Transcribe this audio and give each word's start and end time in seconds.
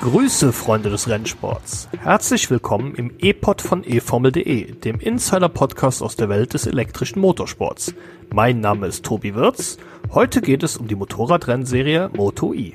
Grüße, 0.00 0.52
Freunde 0.52 0.90
des 0.90 1.08
Rennsports. 1.08 1.88
Herzlich 2.00 2.48
willkommen 2.50 2.94
im 2.94 3.10
E-Pod 3.18 3.60
von 3.60 3.82
eFormel.de, 3.82 4.70
dem 4.76 5.00
Insider-Podcast 5.00 6.04
aus 6.04 6.14
der 6.14 6.28
Welt 6.28 6.54
des 6.54 6.68
elektrischen 6.68 7.18
Motorsports. 7.18 7.94
Mein 8.32 8.60
Name 8.60 8.86
ist 8.86 9.04
Tobi 9.04 9.34
Wirz. 9.34 9.76
Heute 10.14 10.40
geht 10.40 10.62
es 10.62 10.76
um 10.76 10.86
die 10.86 10.94
Motorradrennserie 10.94 12.10
Moto 12.14 12.54
E. 12.54 12.74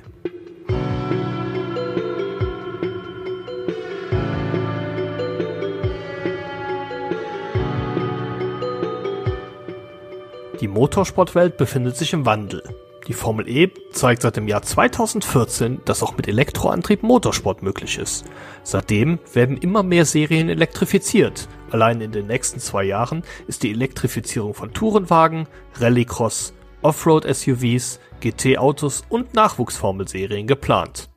Die 10.60 10.68
Motorsportwelt 10.68 11.55
befindet 11.55 11.96
sich 11.96 12.12
im 12.12 12.26
Wandel. 12.26 12.64
Die 13.07 13.14
Formel 13.14 13.50
E 13.50 13.70
zeigt 13.92 14.21
seit 14.21 14.38
dem 14.38 14.48
Jahr 14.48 14.62
2014, 14.62 15.82
dass 15.84 16.04
auch 16.04 16.16
mit 16.16 16.28
Elektroantrieb 16.28 17.04
Motorsport 17.04 17.61
möglich 17.61 17.98
ist. 17.98 18.24
Seitdem 18.64 19.20
werden 19.34 19.57
immer 19.57 19.84
mehr 19.84 20.06
Serien 20.06 20.48
elektrifiziert. 20.48 21.50
Allein 21.70 22.00
in 22.00 22.14
den 22.14 22.28
nächsten 22.28 22.60
zwei 22.60 22.86
Jahren 22.86 23.24
ist 23.47 23.64
die 23.64 23.71
Elektrifizierung 23.71 24.54
von 24.54 24.74
Tourenwagen, 24.74 25.47
Rallycross, 25.75 26.54
Offroad-SUVs, 26.82 28.00
GT-Autos 28.21 29.04
und 29.10 29.33
Nachwuchsformelserien 29.33 30.47
geplant. 30.47 31.10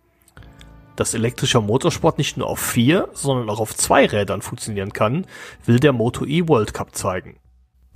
Dass 0.97 1.15
elektrischer 1.15 1.61
Motorsport 1.61 2.19
nicht 2.19 2.37
nur 2.37 2.49
auf 2.49 2.59
vier, 2.59 3.11
sondern 3.13 3.49
auch 3.49 3.61
auf 3.61 3.77
zwei 3.77 4.07
Rädern 4.07 4.43
funktionieren 4.43 4.93
kann, 4.93 5.27
will 5.65 5.79
der 5.79 5.93
Moto 5.93 6.25
E 6.25 6.49
World 6.49 6.75
Cup 6.75 6.97
zeigen. 6.97 7.39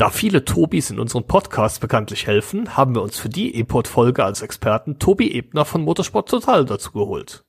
Da 0.01 0.09
viele 0.09 0.47
Tobis 0.47 0.89
in 0.89 0.99
unserem 0.99 1.27
Podcast 1.27 1.83
bekanntlich 1.83 2.27
helfen, 2.27 2.75
haben 2.75 2.95
wir 2.95 3.03
uns 3.03 3.19
für 3.19 3.29
die 3.29 3.55
E-Pod-Folge 3.55 4.25
als 4.25 4.41
Experten 4.41 4.99
Tobi 4.99 5.31
Ebner 5.31 5.67
von 5.67 5.83
Motorsport 5.83 6.27
Total 6.27 6.65
dazu 6.65 6.93
geholt. 6.93 7.45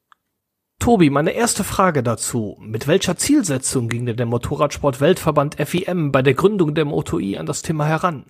Tobi, 0.78 1.10
meine 1.10 1.32
erste 1.32 1.64
Frage 1.64 2.04
dazu. 2.04 2.58
Mit 2.60 2.88
welcher 2.88 3.16
Zielsetzung 3.16 3.88
ging 3.88 4.06
denn 4.06 4.18
der 4.18 4.26
Motorradsport-Weltverband 4.26 5.66
FIM 5.66 6.12
bei 6.12 6.22
der 6.22 6.34
Gründung 6.34 6.76
der 6.76 6.84
MotoI 6.84 7.38
an 7.38 7.46
das 7.46 7.62
Thema 7.62 7.86
heran? 7.86 8.26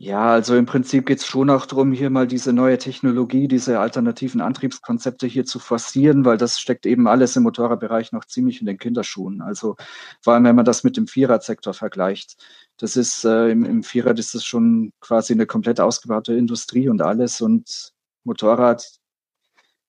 Ja, 0.00 0.30
also 0.30 0.54
im 0.54 0.64
Prinzip 0.64 1.06
geht 1.06 1.18
es 1.18 1.26
schon 1.26 1.50
auch 1.50 1.66
darum, 1.66 1.90
hier 1.90 2.08
mal 2.08 2.28
diese 2.28 2.52
neue 2.52 2.78
Technologie, 2.78 3.48
diese 3.48 3.80
alternativen 3.80 4.40
Antriebskonzepte 4.40 5.26
hier 5.26 5.44
zu 5.44 5.58
forcieren, 5.58 6.24
weil 6.24 6.38
das 6.38 6.60
steckt 6.60 6.86
eben 6.86 7.08
alles 7.08 7.34
im 7.34 7.42
Motorradbereich 7.42 8.12
noch 8.12 8.24
ziemlich 8.24 8.60
in 8.60 8.66
den 8.66 8.78
Kinderschuhen. 8.78 9.42
Also 9.42 9.74
vor 10.22 10.34
allem, 10.34 10.44
wenn 10.44 10.54
man 10.54 10.64
das 10.64 10.84
mit 10.84 10.96
dem 10.96 11.08
Vierradsektor 11.08 11.74
vergleicht. 11.74 12.36
Das 12.78 12.96
ist 12.96 13.24
äh, 13.24 13.50
im, 13.50 13.64
im 13.64 13.80
ist 13.80 14.34
das 14.34 14.44
schon 14.44 14.92
quasi 15.00 15.32
eine 15.32 15.46
komplett 15.46 15.80
ausgebaute 15.80 16.34
Industrie 16.34 16.88
und 16.88 17.02
alles. 17.02 17.40
Und 17.40 17.92
Motorrad, 18.24 18.88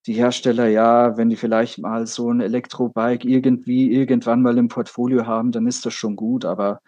die 0.07 0.13
Hersteller, 0.13 0.67
ja, 0.67 1.15
wenn 1.15 1.29
die 1.29 1.35
vielleicht 1.35 1.77
mal 1.77 2.07
so 2.07 2.31
ein 2.31 2.41
Elektrobike 2.41 3.27
irgendwie 3.27 3.91
irgendwann 3.93 4.41
mal 4.41 4.57
im 4.57 4.69
Portfolio 4.69 5.27
haben, 5.27 5.51
dann 5.51 5.67
ist 5.67 5.85
das 5.85 5.93
schon 5.93 6.15
gut. 6.15 6.45
Aber 6.45 6.81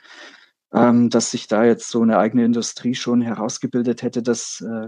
ähm, 0.74 1.12
dass 1.12 1.32
sich 1.32 1.48
da 1.48 1.64
jetzt 1.66 1.90
so 1.90 2.02
eine 2.02 2.18
eigene 2.18 2.46
Industrie 2.46 2.96
schon 2.96 3.22
herausgebildet 3.22 4.02
hätte, 4.02 4.24
das 4.24 4.62
äh, 4.62 4.88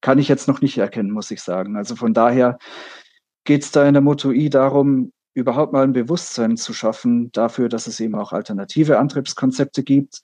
kann 0.00 0.18
ich 0.18 0.28
jetzt 0.28 0.48
noch 0.48 0.62
nicht 0.62 0.78
erkennen, 0.78 1.10
muss 1.10 1.30
ich 1.30 1.42
sagen. 1.42 1.76
Also 1.76 1.96
von 1.96 2.14
daher 2.14 2.58
geht 3.44 3.62
es 3.62 3.72
da 3.72 3.86
in 3.86 3.92
der 3.94 4.02
Moto 4.02 4.30
I 4.32 4.48
darum, 4.48 5.12
überhaupt 5.34 5.74
mal 5.74 5.84
ein 5.84 5.92
Bewusstsein 5.92 6.56
zu 6.56 6.72
schaffen 6.72 7.30
dafür, 7.32 7.68
dass 7.68 7.86
es 7.86 8.00
eben 8.00 8.14
auch 8.14 8.32
alternative 8.32 8.98
Antriebskonzepte 8.98 9.82
gibt 9.82 10.22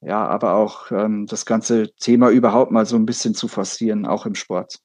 ja, 0.00 0.26
aber 0.26 0.54
auch 0.54 0.90
ähm, 0.92 1.26
das 1.26 1.44
ganze 1.44 1.92
Thema 1.96 2.30
überhaupt 2.30 2.70
mal 2.70 2.86
so 2.86 2.96
ein 2.96 3.06
bisschen 3.06 3.34
zu 3.34 3.48
forcieren, 3.48 4.06
auch 4.06 4.26
im 4.26 4.34
Sport. 4.34 4.78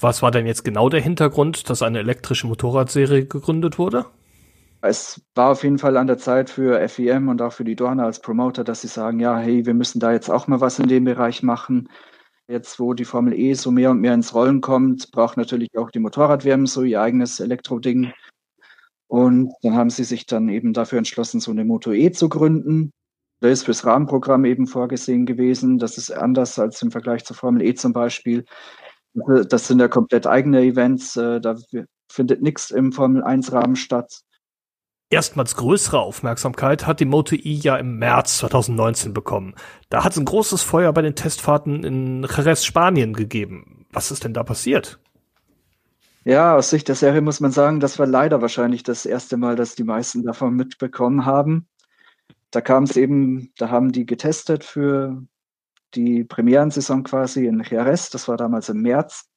Was 0.00 0.22
war 0.22 0.30
denn 0.30 0.46
jetzt 0.46 0.64
genau 0.64 0.88
der 0.88 1.00
Hintergrund, 1.00 1.70
dass 1.70 1.82
eine 1.82 2.00
elektrische 2.00 2.46
Motorradserie 2.46 3.26
gegründet 3.26 3.78
wurde? 3.78 4.06
Es 4.80 5.22
war 5.34 5.52
auf 5.52 5.62
jeden 5.62 5.78
Fall 5.78 5.96
an 5.96 6.06
der 6.06 6.18
Zeit 6.18 6.50
für 6.50 6.86
FEM 6.88 7.28
und 7.28 7.40
auch 7.40 7.52
für 7.52 7.64
die 7.64 7.76
Dorna 7.76 8.04
als 8.04 8.20
Promoter, 8.20 8.64
dass 8.64 8.82
sie 8.82 8.88
sagen, 8.88 9.18
ja, 9.20 9.38
hey, 9.38 9.64
wir 9.64 9.72
müssen 9.72 9.98
da 9.98 10.12
jetzt 10.12 10.28
auch 10.28 10.46
mal 10.46 10.60
was 10.60 10.78
in 10.78 10.88
dem 10.88 11.04
Bereich 11.04 11.42
machen. 11.42 11.88
Jetzt, 12.48 12.78
wo 12.78 12.92
die 12.92 13.06
Formel 13.06 13.32
E 13.32 13.54
so 13.54 13.70
mehr 13.70 13.90
und 13.90 14.00
mehr 14.00 14.12
ins 14.12 14.34
Rollen 14.34 14.60
kommt, 14.60 15.10
braucht 15.12 15.38
natürlich 15.38 15.70
auch 15.78 15.90
die 15.90 16.00
Motorradwärme 16.00 16.66
so 16.66 16.82
ihr 16.82 17.00
eigenes 17.00 17.40
Elektroding. 17.40 18.12
Und 19.06 19.52
dann 19.62 19.74
haben 19.74 19.88
sie 19.88 20.04
sich 20.04 20.26
dann 20.26 20.50
eben 20.50 20.74
dafür 20.74 20.98
entschlossen, 20.98 21.40
so 21.40 21.50
eine 21.50 21.64
Moto 21.64 21.92
E 21.92 22.10
zu 22.10 22.28
gründen. 22.28 22.90
Da 23.44 23.50
ist 23.50 23.64
fürs 23.64 23.84
Rahmenprogramm 23.84 24.46
eben 24.46 24.66
vorgesehen 24.66 25.26
gewesen. 25.26 25.78
Das 25.78 25.98
ist 25.98 26.10
anders 26.10 26.58
als 26.58 26.80
im 26.80 26.90
Vergleich 26.90 27.26
zur 27.26 27.36
Formel 27.36 27.60
E 27.60 27.74
zum 27.74 27.92
Beispiel. 27.92 28.46
Das 29.12 29.68
sind 29.68 29.80
ja 29.80 29.88
komplett 29.88 30.26
eigene 30.26 30.62
Events. 30.62 31.14
Äh, 31.16 31.42
da 31.42 31.54
findet 32.10 32.40
nichts 32.40 32.70
im 32.70 32.90
Formel 32.90 33.22
1 33.22 33.52
Rahmen 33.52 33.76
statt. 33.76 34.22
Erstmals 35.10 35.56
größere 35.56 36.00
Aufmerksamkeit 36.00 36.86
hat 36.86 37.00
die 37.00 37.04
Moto 37.04 37.34
E 37.34 37.52
ja 37.52 37.76
im 37.76 37.98
März 37.98 38.38
2019 38.38 39.12
bekommen. 39.12 39.54
Da 39.90 40.04
hat 40.04 40.12
es 40.12 40.18
ein 40.18 40.24
großes 40.24 40.62
Feuer 40.62 40.94
bei 40.94 41.02
den 41.02 41.14
Testfahrten 41.14 41.84
in 41.84 42.22
Jerez, 42.22 42.64
Spanien 42.64 43.12
gegeben. 43.12 43.84
Was 43.92 44.10
ist 44.10 44.24
denn 44.24 44.32
da 44.32 44.42
passiert? 44.42 45.00
Ja, 46.24 46.56
aus 46.56 46.70
Sicht 46.70 46.88
der 46.88 46.94
Serie 46.94 47.20
muss 47.20 47.40
man 47.40 47.50
sagen, 47.50 47.78
das 47.78 47.98
war 47.98 48.06
leider 48.06 48.40
wahrscheinlich 48.40 48.84
das 48.84 49.04
erste 49.04 49.36
Mal, 49.36 49.54
dass 49.54 49.74
die 49.74 49.84
meisten 49.84 50.22
davon 50.22 50.54
mitbekommen 50.54 51.26
haben 51.26 51.68
da 52.50 52.60
kam 52.60 52.84
es 52.84 52.96
eben, 52.96 53.52
da 53.58 53.70
haben 53.70 53.92
die 53.92 54.06
getestet 54.06 54.64
für 54.64 55.22
die 55.94 56.24
Premierensaison 56.24 57.02
quasi 57.04 57.46
in 57.46 57.62
Jerez, 57.62 58.10
das 58.10 58.28
war 58.28 58.36
damals 58.36 58.68
im 58.68 58.82
März. 58.82 59.28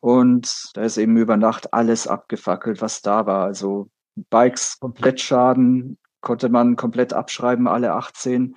Und 0.00 0.70
da 0.74 0.82
ist 0.82 0.98
eben 0.98 1.16
über 1.16 1.36
Nacht 1.36 1.72
alles 1.72 2.06
abgefackelt, 2.06 2.80
was 2.80 3.02
da 3.02 3.26
war. 3.26 3.44
Also 3.44 3.90
Bikes 4.30 4.78
komplett 4.78 5.20
Schaden, 5.20 5.98
konnte 6.20 6.48
man 6.48 6.76
komplett 6.76 7.12
abschreiben, 7.12 7.66
alle 7.66 7.92
18. 7.92 8.56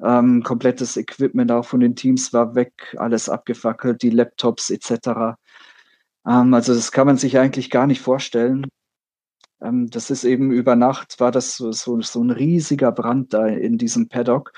Ähm, 0.00 0.42
komplettes 0.44 0.96
Equipment 0.96 1.50
auch 1.50 1.64
von 1.64 1.80
den 1.80 1.96
Teams 1.96 2.32
war 2.32 2.54
weg, 2.54 2.94
alles 2.98 3.28
abgefackelt, 3.28 4.02
die 4.02 4.10
Laptops 4.10 4.70
etc. 4.70 5.36
Ähm, 6.26 6.54
also 6.54 6.74
das 6.74 6.92
kann 6.92 7.06
man 7.06 7.16
sich 7.16 7.38
eigentlich 7.38 7.70
gar 7.70 7.86
nicht 7.86 8.00
vorstellen. 8.00 8.66
Ähm, 9.60 9.90
das 9.90 10.10
ist 10.10 10.24
eben 10.24 10.50
über 10.52 10.76
Nacht 10.76 11.20
war 11.20 11.32
das 11.32 11.56
so, 11.56 11.72
so, 11.72 12.00
so 12.00 12.22
ein 12.22 12.30
riesiger 12.30 12.92
Brand 12.92 13.34
da 13.34 13.46
in 13.46 13.78
diesem 13.78 14.08
Paddock. 14.08 14.52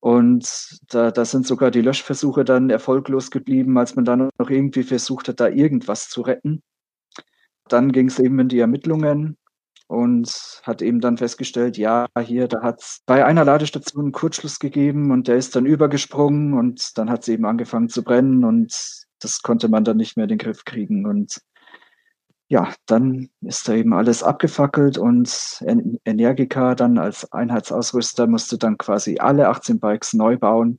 Und 0.00 0.78
da, 0.88 1.10
da 1.10 1.24
sind 1.24 1.46
sogar 1.46 1.70
die 1.70 1.80
Löschversuche 1.80 2.44
dann 2.44 2.70
erfolglos 2.70 3.30
geblieben, 3.30 3.76
als 3.78 3.96
man 3.96 4.04
dann 4.04 4.30
noch 4.38 4.50
irgendwie 4.50 4.84
versucht 4.84 5.28
hat, 5.28 5.40
da 5.40 5.48
irgendwas 5.48 6.08
zu 6.08 6.22
retten. 6.22 6.62
Dann 7.68 7.92
ging 7.92 8.08
es 8.08 8.18
eben 8.18 8.38
in 8.38 8.48
die 8.48 8.60
Ermittlungen 8.60 9.36
und 9.88 10.60
hat 10.62 10.82
eben 10.82 11.00
dann 11.00 11.16
festgestellt, 11.16 11.76
ja, 11.76 12.06
hier, 12.20 12.48
da 12.48 12.62
hat 12.62 12.80
es 12.80 13.02
bei 13.06 13.24
einer 13.24 13.44
Ladestation 13.44 14.06
einen 14.06 14.12
Kurzschluss 14.12 14.58
gegeben 14.58 15.10
und 15.10 15.28
der 15.28 15.36
ist 15.36 15.56
dann 15.56 15.66
übergesprungen 15.66 16.54
und 16.54 16.96
dann 16.98 17.10
hat 17.10 17.22
es 17.22 17.28
eben 17.28 17.44
angefangen 17.46 17.88
zu 17.88 18.02
brennen 18.02 18.44
und 18.44 18.72
das 19.20 19.42
konnte 19.42 19.68
man 19.68 19.84
dann 19.84 19.96
nicht 19.96 20.16
mehr 20.16 20.24
in 20.24 20.30
den 20.30 20.38
Griff 20.38 20.64
kriegen. 20.64 21.06
Und 21.06 21.40
ja, 22.48 22.72
dann 22.86 23.28
ist 23.40 23.68
da 23.68 23.74
eben 23.74 23.92
alles 23.92 24.22
abgefackelt 24.22 24.98
und 24.98 25.60
Energica 26.04 26.74
dann 26.76 26.98
als 26.98 27.30
Einheitsausrüster 27.32 28.28
musste 28.28 28.56
dann 28.56 28.78
quasi 28.78 29.18
alle 29.18 29.48
18 29.48 29.80
Bikes 29.80 30.14
neu 30.14 30.36
bauen. 30.36 30.78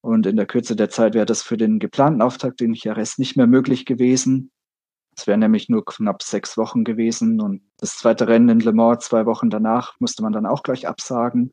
Und 0.00 0.26
in 0.26 0.36
der 0.36 0.46
Kürze 0.46 0.76
der 0.76 0.90
Zeit 0.90 1.14
wäre 1.14 1.26
das 1.26 1.42
für 1.42 1.56
den 1.56 1.78
geplanten 1.78 2.22
Auftakt 2.22 2.60
in 2.60 2.74
Jerez 2.74 3.18
nicht 3.18 3.36
mehr 3.36 3.46
möglich 3.46 3.86
gewesen. 3.86 4.50
Es 5.16 5.26
wären 5.26 5.40
nämlich 5.40 5.68
nur 5.68 5.84
knapp 5.84 6.22
sechs 6.22 6.56
Wochen 6.56 6.84
gewesen 6.84 7.40
und 7.40 7.62
das 7.78 7.96
zweite 7.96 8.28
Rennen 8.28 8.50
in 8.50 8.60
Le 8.60 8.72
Mans 8.72 9.04
zwei 9.04 9.26
Wochen 9.26 9.50
danach 9.50 9.96
musste 9.98 10.22
man 10.22 10.32
dann 10.32 10.46
auch 10.46 10.62
gleich 10.62 10.86
absagen. 10.86 11.52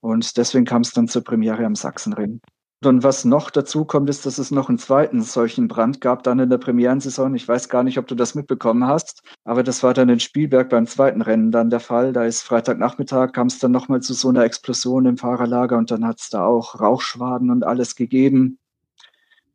Und 0.00 0.36
deswegen 0.36 0.66
kam 0.66 0.82
es 0.82 0.90
dann 0.92 1.08
zur 1.08 1.24
Premiere 1.24 1.64
am 1.64 1.76
Sachsenring. 1.76 2.40
Und 2.86 3.02
was 3.02 3.24
noch 3.24 3.50
dazu 3.50 3.84
kommt, 3.84 4.10
ist, 4.10 4.26
dass 4.26 4.38
es 4.38 4.50
noch 4.50 4.68
einen 4.68 4.78
zweiten 4.78 5.22
solchen 5.22 5.68
Brand 5.68 6.00
gab 6.00 6.22
dann 6.22 6.38
in 6.38 6.50
der 6.50 6.58
Premierensaison. 6.58 7.34
Ich 7.34 7.46
weiß 7.46 7.68
gar 7.68 7.82
nicht, 7.82 7.98
ob 7.98 8.06
du 8.06 8.14
das 8.14 8.34
mitbekommen 8.34 8.86
hast, 8.86 9.22
aber 9.44 9.62
das 9.62 9.82
war 9.82 9.94
dann 9.94 10.08
in 10.08 10.20
Spielberg 10.20 10.68
beim 10.68 10.86
zweiten 10.86 11.22
Rennen 11.22 11.50
dann 11.50 11.70
der 11.70 11.80
Fall. 11.80 12.12
Da 12.12 12.24
ist 12.24 12.42
Freitagnachmittag, 12.42 13.32
kam 13.32 13.46
es 13.46 13.58
dann 13.58 13.72
nochmal 13.72 14.00
zu 14.00 14.14
so 14.14 14.28
einer 14.28 14.44
Explosion 14.44 15.06
im 15.06 15.16
Fahrerlager 15.16 15.76
und 15.76 15.90
dann 15.90 16.06
hat 16.06 16.20
es 16.20 16.30
da 16.30 16.44
auch 16.44 16.80
Rauchschwaden 16.80 17.50
und 17.50 17.64
alles 17.64 17.96
gegeben. 17.96 18.58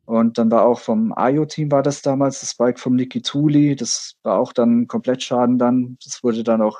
Und 0.04 0.38
dann 0.38 0.50
war 0.50 0.64
auch 0.64 0.80
vom 0.80 1.12
Ayo-Team 1.12 1.70
war 1.70 1.84
das 1.84 2.02
damals, 2.02 2.40
das 2.40 2.56
Bike 2.56 2.80
vom 2.80 2.96
Niki 2.96 3.22
Tuli, 3.22 3.76
das 3.76 4.16
war 4.24 4.38
auch 4.40 4.52
dann 4.52 4.88
komplett 4.88 5.22
Schaden 5.22 5.58
dann. 5.58 5.98
Das 6.04 6.24
wurde 6.24 6.42
dann 6.42 6.62
auch 6.62 6.78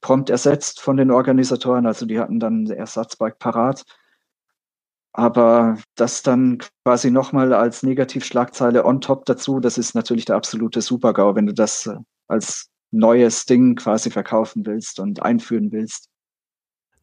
prompt 0.00 0.30
ersetzt 0.30 0.80
von 0.80 0.96
den 0.96 1.10
Organisatoren, 1.10 1.86
also 1.86 2.06
die 2.06 2.20
hatten 2.20 2.38
dann 2.38 2.62
ein 2.64 2.70
Ersatzbike 2.70 3.38
parat. 3.38 3.84
Aber 5.18 5.78
das 5.96 6.22
dann 6.22 6.58
quasi 6.84 7.10
nochmal 7.10 7.52
als 7.52 7.82
Negativschlagzeile 7.82 8.84
on 8.84 9.00
top 9.00 9.24
dazu, 9.24 9.58
das 9.58 9.76
ist 9.76 9.96
natürlich 9.96 10.26
der 10.26 10.36
absolute 10.36 10.80
Supergau, 10.80 11.34
wenn 11.34 11.46
du 11.46 11.52
das 11.52 11.86
äh, 11.86 11.96
als 12.28 12.68
neues 12.92 13.44
Ding 13.44 13.74
quasi 13.74 14.12
verkaufen 14.12 14.64
willst 14.64 15.00
und 15.00 15.20
einführen 15.20 15.72
willst. 15.72 16.08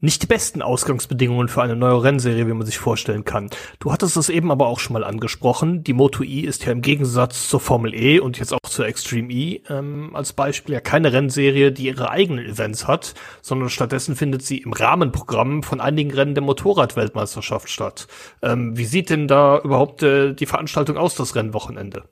Nicht 0.05 0.23
die 0.23 0.27
besten 0.27 0.61
Ausgangsbedingungen 0.61 1.49
für 1.49 1.61
eine 1.61 1.75
neue 1.75 2.01
Rennserie, 2.03 2.47
wie 2.47 2.53
man 2.53 2.65
sich 2.65 2.77
vorstellen 2.77 3.25
kann. 3.25 3.49
Du 3.79 3.91
hattest 3.91 4.15
es 4.15 4.29
eben 4.29 4.51
aber 4.51 4.67
auch 4.67 4.79
schon 4.79 4.93
mal 4.93 5.03
angesprochen. 5.03 5.83
Die 5.83 5.93
Moto 5.93 6.23
E 6.23 6.41
ist 6.41 6.63
ja 6.65 6.71
im 6.71 6.81
Gegensatz 6.81 7.49
zur 7.49 7.59
Formel 7.59 7.93
E 7.93 8.19
und 8.19 8.39
jetzt 8.39 8.53
auch 8.53 8.59
zur 8.69 8.87
Extreme 8.87 9.33
E 9.33 9.61
ähm, 9.67 10.15
als 10.15 10.33
Beispiel 10.33 10.73
ja 10.73 10.79
keine 10.79 11.11
Rennserie, 11.11 11.71
die 11.71 11.87
ihre 11.87 12.09
eigenen 12.09 12.45
Events 12.45 12.87
hat, 12.87 13.15
sondern 13.41 13.69
stattdessen 13.69 14.15
findet 14.15 14.43
sie 14.43 14.59
im 14.59 14.71
Rahmenprogramm 14.71 15.63
von 15.63 15.81
einigen 15.81 16.13
Rennen 16.13 16.35
der 16.35 16.43
Motorradweltmeisterschaft 16.43 17.69
statt. 17.69 18.07
Ähm, 18.41 18.77
wie 18.77 18.85
sieht 18.85 19.09
denn 19.09 19.27
da 19.27 19.59
überhaupt 19.59 20.03
äh, 20.03 20.33
die 20.33 20.45
Veranstaltung 20.45 20.97
aus, 20.97 21.15
das 21.15 21.35
Rennwochenende? 21.35 22.03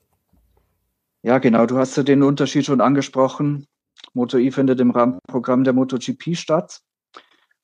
Ja, 1.21 1.37
genau. 1.37 1.65
Du 1.65 1.77
hast 1.77 1.95
ja 1.95 2.03
den 2.03 2.23
Unterschied 2.23 2.65
schon 2.65 2.81
angesprochen. 2.81 3.65
Moto 4.13 4.37
E 4.37 4.51
findet 4.51 4.79
im 4.79 4.91
Rahmenprogramm 4.91 5.63
der 5.63 5.73
MotoGP 5.73 6.35
statt. 6.35 6.81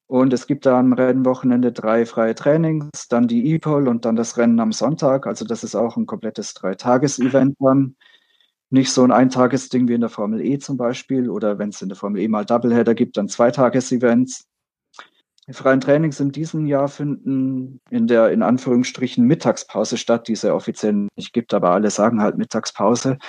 Und 0.09 0.33
es 0.33 0.47
gibt 0.47 0.65
da 0.65 0.79
am 0.79 0.91
Rennwochenende 0.93 1.71
drei 1.71 2.03
freie 2.03 2.33
Trainings, 2.33 2.89
dann 3.09 3.27
die 3.27 3.53
E-Pole 3.53 3.87
und 3.91 4.05
dann 4.05 4.15
das 4.15 4.37
Rennen 4.37 4.59
am 4.59 4.71
Sonntag. 4.71 5.27
Also 5.27 5.45
das 5.45 5.63
ist 5.63 5.75
auch 5.75 5.97
ein 5.97 6.07
komplettes 6.07 6.55
Dreitages-Event 6.55 7.57
dann. 7.59 7.95
Nicht 8.71 8.91
so 8.91 9.03
ein 9.03 9.11
Eintagesding 9.11 9.87
wie 9.87 9.93
in 9.93 10.01
der 10.01 10.09
Formel 10.09 10.41
E 10.41 10.57
zum 10.57 10.77
Beispiel 10.77 11.29
oder 11.29 11.59
wenn 11.59 11.69
es 11.69 11.83
in 11.83 11.89
der 11.89 11.95
Formel 11.95 12.21
E 12.21 12.27
mal 12.27 12.43
Doubleheader 12.43 12.95
gibt, 12.95 13.17
dann 13.17 13.29
Zweitages-Events. 13.29 14.47
Die 15.47 15.53
freien 15.53 15.79
Trainings 15.79 16.19
in 16.19 16.31
diesem 16.31 16.65
Jahr 16.65 16.87
finden 16.87 17.79
in 17.91 18.07
der 18.07 18.31
in 18.31 18.41
Anführungsstrichen 18.41 19.27
Mittagspause 19.27 19.97
statt, 19.97 20.27
die 20.27 20.33
es 20.33 20.41
ja 20.41 20.55
offiziell 20.55 21.07
nicht 21.17 21.33
gibt, 21.33 21.53
aber 21.53 21.69
alle 21.69 21.91
sagen 21.91 22.19
halt 22.19 22.35
Mittagspause 22.35 23.19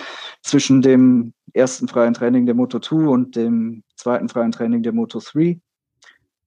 zwischen 0.41 0.81
dem 0.81 1.35
ersten 1.53 1.89
freien 1.89 2.15
Training 2.15 2.47
der 2.47 2.55
Moto 2.55 2.79
2 2.79 3.07
und 3.07 3.37
dem 3.37 3.83
zweiten 3.97 4.31
freien 4.31 4.53
Training 4.53 4.83
der 4.83 4.93
Moto 4.93 5.21
3. 5.21 5.61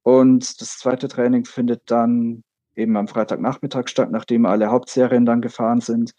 Und 0.03 0.61
das 0.61 0.77
zweite 0.77 1.07
Training 1.07 1.45
findet 1.45 1.89
dann 1.89 2.44
eben 2.75 2.97
am 2.97 3.07
Freitagnachmittag 3.07 3.88
statt, 3.88 4.11
nachdem 4.11 4.45
alle 4.45 4.69
Hauptserien 4.69 5.25
dann 5.25 5.41
gefahren 5.41 5.81
sind. 5.81 6.13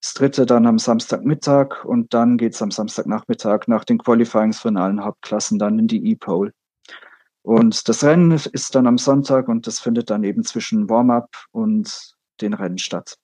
Das 0.00 0.12
dritte 0.12 0.44
dann 0.44 0.66
am 0.66 0.78
Samstagmittag 0.78 1.84
und 1.84 2.12
dann 2.12 2.36
geht 2.36 2.54
es 2.54 2.60
am 2.60 2.70
Samstagnachmittag 2.70 3.66
nach 3.68 3.84
den 3.84 3.98
Qualifyings 3.98 4.60
von 4.60 4.76
allen 4.76 5.02
Hauptklassen 5.02 5.58
dann 5.58 5.78
in 5.78 5.88
die 5.88 6.10
E-Pole. 6.10 6.52
Und 7.42 7.88
das 7.88 8.04
Rennen 8.04 8.32
ist 8.32 8.74
dann 8.74 8.86
am 8.86 8.98
Sonntag 8.98 9.48
und 9.48 9.66
das 9.66 9.78
findet 9.78 10.10
dann 10.10 10.24
eben 10.24 10.44
zwischen 10.44 10.90
Warm-up 10.90 11.30
und 11.52 12.16
den 12.40 12.52
Rennen 12.52 12.78
statt. 12.78 13.16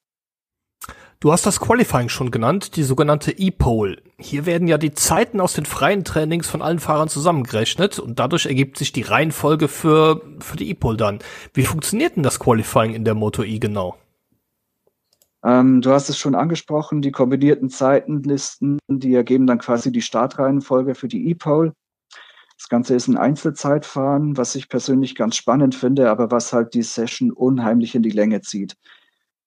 Du 1.22 1.32
hast 1.32 1.44
das 1.44 1.60
Qualifying 1.60 2.08
schon 2.08 2.30
genannt, 2.30 2.76
die 2.76 2.82
sogenannte 2.82 3.30
E-Pole. 3.32 3.98
Hier 4.18 4.46
werden 4.46 4.66
ja 4.68 4.78
die 4.78 4.94
Zeiten 4.94 5.38
aus 5.38 5.52
den 5.52 5.66
freien 5.66 6.02
Trainings 6.02 6.48
von 6.48 6.62
allen 6.62 6.78
Fahrern 6.78 7.10
zusammengerechnet 7.10 7.98
und 7.98 8.18
dadurch 8.18 8.46
ergibt 8.46 8.78
sich 8.78 8.90
die 8.92 9.02
Reihenfolge 9.02 9.68
für, 9.68 10.22
für 10.38 10.56
die 10.56 10.70
E-Pole 10.70 10.96
dann. 10.96 11.18
Wie 11.52 11.66
funktioniert 11.66 12.16
denn 12.16 12.22
das 12.22 12.40
Qualifying 12.40 12.94
in 12.94 13.04
der 13.04 13.12
Moto 13.12 13.42
E 13.42 13.58
genau? 13.58 13.98
Ähm, 15.44 15.82
du 15.82 15.90
hast 15.90 16.08
es 16.08 16.16
schon 16.16 16.34
angesprochen, 16.34 17.02
die 17.02 17.12
kombinierten 17.12 17.68
Zeitenlisten, 17.68 18.78
die 18.88 19.14
ergeben 19.14 19.46
dann 19.46 19.58
quasi 19.58 19.92
die 19.92 20.00
Startreihenfolge 20.00 20.94
für 20.94 21.08
die 21.08 21.28
E-Pole. 21.28 21.74
Das 22.56 22.70
Ganze 22.70 22.94
ist 22.94 23.08
ein 23.08 23.18
Einzelzeitfahren, 23.18 24.38
was 24.38 24.54
ich 24.54 24.70
persönlich 24.70 25.14
ganz 25.14 25.36
spannend 25.36 25.74
finde, 25.74 26.08
aber 26.08 26.30
was 26.30 26.54
halt 26.54 26.72
die 26.72 26.82
Session 26.82 27.30
unheimlich 27.30 27.94
in 27.94 28.02
die 28.02 28.08
Länge 28.08 28.40
zieht. 28.40 28.78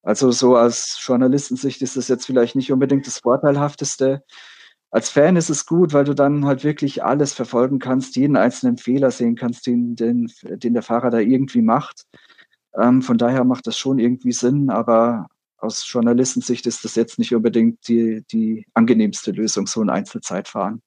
Also 0.04 0.32
so 0.32 0.56
als 0.58 1.00
Journalistensicht 1.02 1.82
ist 1.82 1.96
das 1.98 2.10
jetzt 2.10 2.26
vielleicht 2.26 2.56
nicht 2.56 2.72
unbedingt 2.72 3.08
das 3.08 3.20
Vorteilhafteste. 3.20 4.24
Als 4.92 5.10
Fan 5.10 5.38
ist 5.38 5.50
es 5.50 5.66
gut, 5.66 5.94
weil 5.94 6.04
du 6.04 6.14
dann 6.14 6.46
halt 6.46 6.64
wirklich 6.64 7.04
alles 7.04 7.34
verfolgen 7.34 7.80
kannst, 7.80 8.16
jeden 8.16 8.36
einzelnen 8.38 8.78
Fehler 8.78 9.10
sehen 9.12 9.36
kannst, 9.36 9.66
den, 9.66 9.96
den, 9.96 10.32
den 10.44 10.74
der 10.74 10.84
Fahrer 10.84 11.10
da 11.10 11.20
irgendwie 11.20 11.62
macht. 11.62 12.06
Ähm, 12.78 13.02
von 13.02 13.18
daher 13.18 13.44
macht 13.46 13.66
das 13.66 13.78
schon 13.78 13.98
irgendwie 13.98 14.34
Sinn, 14.34 14.70
aber 14.70 15.28
aus 15.58 15.90
Journalistensicht 15.90 16.68
ist 16.68 16.84
das 16.84 16.96
jetzt 16.96 17.18
nicht 17.18 17.34
unbedingt 17.34 17.88
die, 17.88 18.24
die 18.32 18.68
angenehmste 18.74 19.32
Lösung, 19.32 19.66
so 19.68 19.82
ein 19.82 19.90
Einzelzeitfahren. 19.90 20.82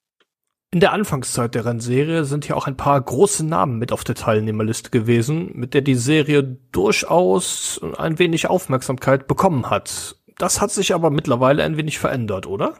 In 0.73 0.81
der 0.81 0.91
Anfangszeit 0.91 1.55
der 1.55 1.63
Rennserie 1.63 2.25
sind 2.25 2.45
ja 2.45 2.55
auch 2.55 2.67
ein 2.67 2.75
paar 2.75 2.99
große 2.99 3.45
Namen 3.45 3.79
mit 3.79 3.93
auf 3.93 4.03
der 4.03 4.15
Teilnehmerliste 4.15 4.89
gewesen, 4.89 5.51
mit 5.53 5.73
der 5.73 5.81
die 5.81 5.95
Serie 5.95 6.43
durchaus 6.73 7.79
ein 7.97 8.19
wenig 8.19 8.49
Aufmerksamkeit 8.49 9.27
bekommen 9.27 9.69
hat. 9.69 10.17
Das 10.37 10.59
hat 10.59 10.71
sich 10.71 10.93
aber 10.93 11.09
mittlerweile 11.09 11.63
ein 11.63 11.77
wenig 11.77 11.99
verändert, 11.99 12.47
oder? 12.47 12.73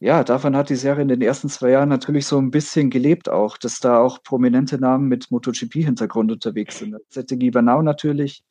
Ja, 0.00 0.24
davon 0.24 0.56
hat 0.56 0.70
die 0.70 0.76
Serie 0.76 1.02
in 1.02 1.08
den 1.08 1.20
ersten 1.20 1.50
zwei 1.50 1.70
Jahren 1.70 1.90
natürlich 1.90 2.26
so 2.26 2.38
ein 2.38 2.50
bisschen 2.50 2.88
gelebt 2.88 3.28
auch, 3.28 3.58
dass 3.58 3.80
da 3.80 3.98
auch 3.98 4.22
prominente 4.22 4.78
Namen 4.78 5.08
mit 5.08 5.30
MotoGP-Hintergrund 5.30 6.32
unterwegs 6.32 6.78
sind. 6.78 6.96
Sette 7.10 7.36
Gibernau 7.36 7.82
natürlich, 7.82 8.42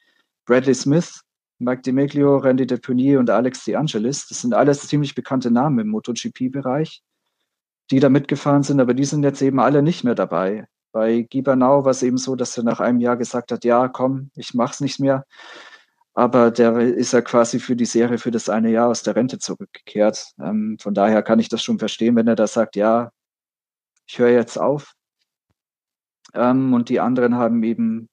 Bradley 0.46 0.76
Smith, 0.76 1.22
Mike 1.58 1.82
DiMeglio, 1.82 2.38
Randy 2.38 2.68
DePunier 2.68 3.20
und 3.20 3.32
Alex 3.32 3.66
De 3.66 3.76
Angelis. 3.76 4.28
Das 4.28 4.42
sind 4.42 4.54
alles 4.54 4.88
ziemlich 4.88 5.16
bekannte 5.16 5.50
Namen 5.50 5.80
im 5.80 5.88
MotoGP-Bereich 5.88 7.02
die 7.92 8.00
da 8.00 8.10
mitgefahren 8.10 8.64
sind, 8.64 8.80
aber 8.80 8.94
die 8.94 9.06
sind 9.06 9.24
jetzt 9.24 9.42
eben 9.42 9.60
alle 9.60 9.82
nicht 9.84 10.04
mehr 10.04 10.16
dabei. 10.16 10.68
Bei 10.92 11.22
Gibernau 11.22 11.86
war 11.86 11.92
es 11.92 12.04
eben 12.04 12.18
so, 12.18 12.36
dass 12.36 12.58
er 12.58 12.64
nach 12.64 12.80
einem 12.80 13.00
Jahr 13.00 13.18
gesagt 13.18 13.52
hat, 13.52 13.66
ja, 13.66 13.88
komm, 13.88 14.30
ich 14.36 14.54
mach's 14.54 14.80
nicht 14.80 15.00
mehr. 15.00 15.26
Aber 16.14 16.52
der 16.52 16.78
ist 16.78 17.14
ja 17.14 17.22
quasi 17.22 17.60
für 17.60 17.76
die 17.76 17.86
Serie 17.86 18.20
für 18.20 18.32
das 18.32 18.50
eine 18.50 18.70
Jahr 18.72 18.90
aus 18.90 19.02
der 19.04 19.16
Rente 19.16 19.40
zurückgekehrt. 19.40 20.34
Ähm, 20.40 20.78
von 20.80 20.94
daher 20.94 21.24
kann 21.24 21.40
ich 21.40 21.50
das 21.50 21.64
schon 21.64 21.80
verstehen, 21.80 22.16
wenn 22.16 22.28
er 22.28 22.36
da 22.36 22.46
sagt, 22.48 22.76
ja, 22.76 23.12
ich 24.08 24.20
höre 24.20 24.30
jetzt 24.30 24.58
auf. 24.58 24.94
Ähm, 26.36 26.74
und 26.74 26.90
die 26.90 27.00
anderen 27.00 27.36
haben 27.36 27.64
eben 27.64 28.10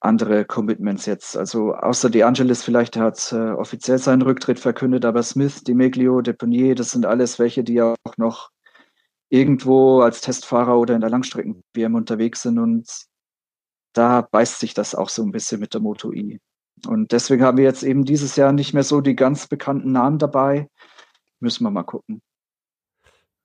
andere 0.00 0.44
Commitments 0.44 1.06
jetzt. 1.06 1.36
Also 1.36 1.74
außer 1.74 2.10
De 2.10 2.22
Angelis 2.22 2.62
vielleicht 2.62 2.96
hat 2.96 3.32
äh, 3.32 3.50
offiziell 3.50 3.98
seinen 3.98 4.22
Rücktritt 4.22 4.58
verkündet, 4.58 5.04
aber 5.04 5.22
Smith, 5.22 5.62
DiMeglio, 5.62 6.22
Deponier, 6.22 6.74
das 6.74 6.90
sind 6.90 7.06
alles 7.06 7.38
welche, 7.38 7.62
die 7.62 7.74
ja 7.74 7.94
auch 8.04 8.16
noch 8.16 8.50
irgendwo 9.28 10.00
als 10.00 10.22
Testfahrer 10.22 10.78
oder 10.78 10.94
in 10.94 11.00
der 11.00 11.10
Langstrecken-WM 11.10 11.94
unterwegs 11.94 12.42
sind 12.42 12.58
und 12.58 12.88
da 13.92 14.22
beißt 14.22 14.58
sich 14.58 14.74
das 14.74 14.94
auch 14.94 15.08
so 15.08 15.22
ein 15.22 15.32
bisschen 15.32 15.60
mit 15.60 15.74
der 15.74 15.80
Moto 15.80 16.12
E. 16.12 16.38
Und 16.86 17.12
deswegen 17.12 17.42
haben 17.42 17.58
wir 17.58 17.64
jetzt 17.64 17.82
eben 17.82 18.04
dieses 18.04 18.36
Jahr 18.36 18.52
nicht 18.52 18.72
mehr 18.72 18.84
so 18.84 19.00
die 19.00 19.16
ganz 19.16 19.46
bekannten 19.46 19.92
Namen 19.92 20.18
dabei. 20.18 20.68
Müssen 21.40 21.64
wir 21.64 21.70
mal 21.70 21.82
gucken. 21.82 22.22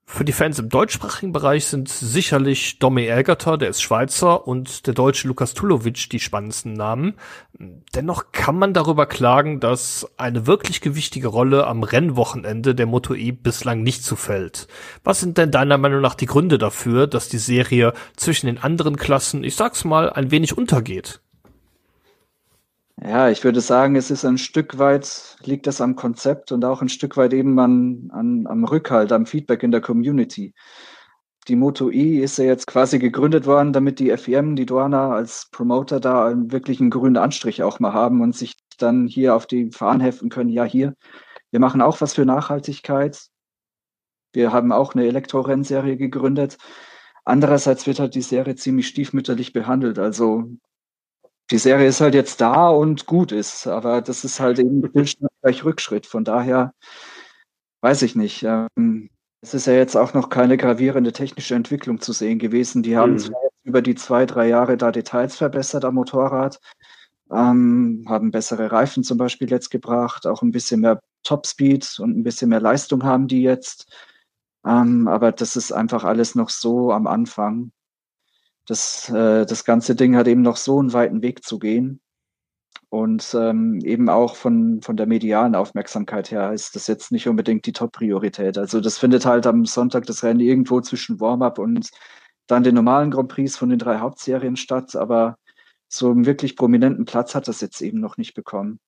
Für 0.07 0.23
die 0.23 0.33
Fans 0.33 0.59
im 0.59 0.69
deutschsprachigen 0.69 1.33
Bereich 1.33 1.65
sind 1.65 1.89
sicherlich 1.89 2.77
Domi 2.77 3.05
Elgerter, 3.05 3.57
der 3.57 3.69
ist 3.69 3.81
Schweizer, 3.81 4.47
und 4.47 4.85
der 4.85 4.93
deutsche 4.93 5.27
Lukas 5.27 5.55
Tulovic 5.55 6.09
die 6.11 6.19
spannendsten 6.19 6.73
Namen. 6.73 7.15
Dennoch 7.95 8.31
kann 8.31 8.55
man 8.55 8.73
darüber 8.73 9.07
klagen, 9.07 9.59
dass 9.59 10.07
eine 10.17 10.45
wirklich 10.45 10.81
gewichtige 10.81 11.27
Rolle 11.27 11.65
am 11.65 11.81
Rennwochenende 11.81 12.75
der 12.75 12.85
Moto 12.85 13.15
E 13.15 13.31
bislang 13.31 13.81
nicht 13.81 14.03
zufällt. 14.03 14.67
Was 15.03 15.19
sind 15.19 15.39
denn 15.39 15.49
deiner 15.49 15.79
Meinung 15.79 16.01
nach 16.01 16.15
die 16.15 16.27
Gründe 16.27 16.59
dafür, 16.59 17.07
dass 17.07 17.27
die 17.27 17.39
Serie 17.39 17.93
zwischen 18.15 18.45
den 18.45 18.59
anderen 18.59 18.97
Klassen, 18.97 19.43
ich 19.43 19.55
sag's 19.55 19.85
mal, 19.85 20.11
ein 20.11 20.29
wenig 20.29 20.55
untergeht? 20.55 21.19
Ja, 23.01 23.29
ich 23.29 23.43
würde 23.43 23.59
sagen, 23.59 23.95
es 23.95 24.09
ist 24.09 24.23
ein 24.25 24.37
Stück 24.37 24.77
weit, 24.77 25.37
liegt 25.43 25.67
das 25.67 25.81
am 25.81 25.95
Konzept 25.95 26.51
und 26.51 26.63
auch 26.63 26.81
ein 26.81 26.89
Stück 26.89 27.17
weit 27.17 27.33
eben 27.33 27.59
an, 27.59 28.09
an, 28.11 28.47
am 28.47 28.63
Rückhalt, 28.63 29.11
am 29.11 29.25
Feedback 29.25 29.63
in 29.63 29.71
der 29.71 29.81
Community. 29.81 30.53
Die 31.47 31.55
Moto 31.55 31.91
E 31.91 32.19
ist 32.23 32.37
ja 32.37 32.45
jetzt 32.45 32.67
quasi 32.67 32.97
gegründet 32.97 33.45
worden, 33.45 33.73
damit 33.73 33.99
die 33.99 34.15
FEM, 34.17 34.55
die 34.55 34.65
Duana 34.65 35.11
als 35.11 35.49
Promoter 35.51 35.99
da 35.99 36.27
einen 36.27 36.89
grünen 36.89 37.17
Anstrich 37.17 37.61
auch 37.63 37.79
mal 37.79 37.93
haben 37.93 38.21
und 38.21 38.35
sich 38.35 38.55
dann 38.79 39.07
hier 39.07 39.35
auf 39.35 39.45
die 39.45 39.71
Fahnen 39.71 40.01
heften 40.01 40.29
können. 40.29 40.49
Ja, 40.49 40.63
hier, 40.63 40.95
wir 41.51 41.59
machen 41.59 41.81
auch 41.81 42.01
was 42.01 42.13
für 42.13 42.25
Nachhaltigkeit. 42.25 43.27
Wir 44.33 44.53
haben 44.53 44.71
auch 44.71 44.95
eine 44.95 45.05
Elektrorennserie 45.05 45.97
gegründet. 45.97 46.57
Andererseits 47.25 47.85
wird 47.87 47.99
halt 47.99 48.15
die 48.15 48.21
Serie 48.21 48.55
ziemlich 48.55 48.87
stiefmütterlich 48.87 49.53
behandelt. 49.53 49.99
Also 49.99 50.45
die 51.51 51.57
Serie 51.57 51.87
ist 51.87 52.01
halt 52.01 52.15
jetzt 52.15 52.41
da 52.41 52.69
und 52.69 53.05
gut 53.05 53.31
ist, 53.31 53.67
aber 53.67 54.01
das 54.01 54.23
ist 54.23 54.39
halt 54.39 54.59
eben 54.59 54.81
gleich 54.81 55.63
Rückschritt. 55.63 56.07
Von 56.07 56.23
daher 56.23 56.73
weiß 57.81 58.01
ich 58.01 58.15
nicht. 58.15 58.43
Ähm, 58.43 59.09
es 59.41 59.53
ist 59.53 59.67
ja 59.67 59.73
jetzt 59.73 59.95
auch 59.95 60.13
noch 60.15 60.29
keine 60.29 60.57
gravierende 60.57 61.11
technische 61.11 61.53
Entwicklung 61.53 62.01
zu 62.01 62.13
sehen 62.13 62.39
gewesen. 62.39 62.81
Die 62.81 62.97
haben 62.97 63.13
mhm. 63.13 63.19
zwar 63.19 63.41
über 63.63 63.81
die 63.81 63.95
zwei, 63.95 64.25
drei 64.25 64.47
Jahre 64.47 64.77
da 64.77 64.91
Details 64.91 65.35
verbessert 65.35 65.85
am 65.85 65.95
Motorrad, 65.95 66.59
ähm, 67.31 68.05
haben 68.07 68.31
bessere 68.31 68.71
Reifen 68.71 69.03
zum 69.03 69.17
Beispiel 69.17 69.49
jetzt 69.49 69.69
gebracht, 69.69 70.25
auch 70.25 70.41
ein 70.41 70.51
bisschen 70.51 70.81
mehr 70.81 71.01
Topspeed 71.23 71.99
und 71.99 72.17
ein 72.17 72.23
bisschen 72.23 72.49
mehr 72.49 72.61
Leistung 72.61 73.03
haben 73.03 73.27
die 73.27 73.41
jetzt. 73.41 73.91
Ähm, 74.65 75.07
aber 75.07 75.31
das 75.31 75.55
ist 75.55 75.71
einfach 75.71 76.03
alles 76.03 76.35
noch 76.35 76.49
so 76.49 76.91
am 76.91 77.05
Anfang 77.07 77.71
das, 78.65 79.09
äh, 79.09 79.45
das 79.45 79.65
ganze 79.65 79.95
Ding 79.95 80.15
hat 80.15 80.27
eben 80.27 80.41
noch 80.41 80.57
so 80.57 80.79
einen 80.79 80.93
weiten 80.93 81.21
Weg 81.21 81.43
zu 81.43 81.59
gehen. 81.59 82.01
Und 82.89 83.35
ähm, 83.37 83.79
eben 83.83 84.09
auch 84.09 84.35
von, 84.35 84.81
von 84.81 84.95
der 84.95 85.05
medialen 85.07 85.55
Aufmerksamkeit 85.55 86.31
her 86.31 86.53
ist 86.53 86.75
das 86.75 86.87
jetzt 86.87 87.11
nicht 87.11 87.27
unbedingt 87.27 87.65
die 87.65 87.73
Top-Priorität. 87.73 88.57
Also 88.57 88.79
das 88.79 88.97
findet 88.97 89.25
halt 89.25 89.47
am 89.47 89.65
Sonntag 89.65 90.05
das 90.05 90.23
Rennen 90.23 90.39
irgendwo 90.39 90.81
zwischen 90.81 91.19
Warm-up 91.19 91.59
und 91.59 91.89
dann 92.47 92.63
den 92.63 92.75
normalen 92.75 93.11
Grand 93.11 93.29
Prix 93.29 93.57
von 93.57 93.69
den 93.69 93.79
drei 93.79 93.99
Hauptserien 93.99 94.55
statt, 94.55 94.95
aber 94.95 95.37
so 95.87 96.11
einen 96.11 96.25
wirklich 96.25 96.55
prominenten 96.55 97.05
Platz 97.05 97.35
hat 97.35 97.47
das 97.47 97.61
jetzt 97.61 97.81
eben 97.81 97.99
noch 97.99 98.17
nicht 98.17 98.33
bekommen. 98.33 98.79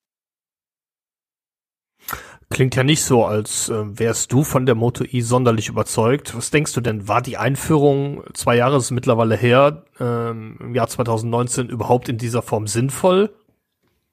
Klingt 2.49 2.75
ja 2.75 2.83
nicht 2.83 3.03
so, 3.03 3.25
als 3.25 3.69
äh, 3.69 3.99
wärst 3.99 4.31
du 4.31 4.43
von 4.43 4.65
der 4.65 4.75
Moto 4.75 5.03
E 5.03 5.19
sonderlich 5.19 5.67
überzeugt. 5.67 6.35
Was 6.35 6.49
denkst 6.49 6.73
du 6.73 6.81
denn, 6.81 7.07
war 7.07 7.21
die 7.21 7.37
Einführung, 7.37 8.23
zwei 8.33 8.55
Jahre 8.55 8.77
ist 8.77 8.91
mittlerweile 8.91 9.35
her, 9.35 9.83
ähm, 9.99 10.57
im 10.61 10.73
Jahr 10.73 10.87
2019 10.87 11.67
überhaupt 11.67 12.07
in 12.07 12.17
dieser 12.17 12.41
Form 12.41 12.65
sinnvoll? 12.67 13.33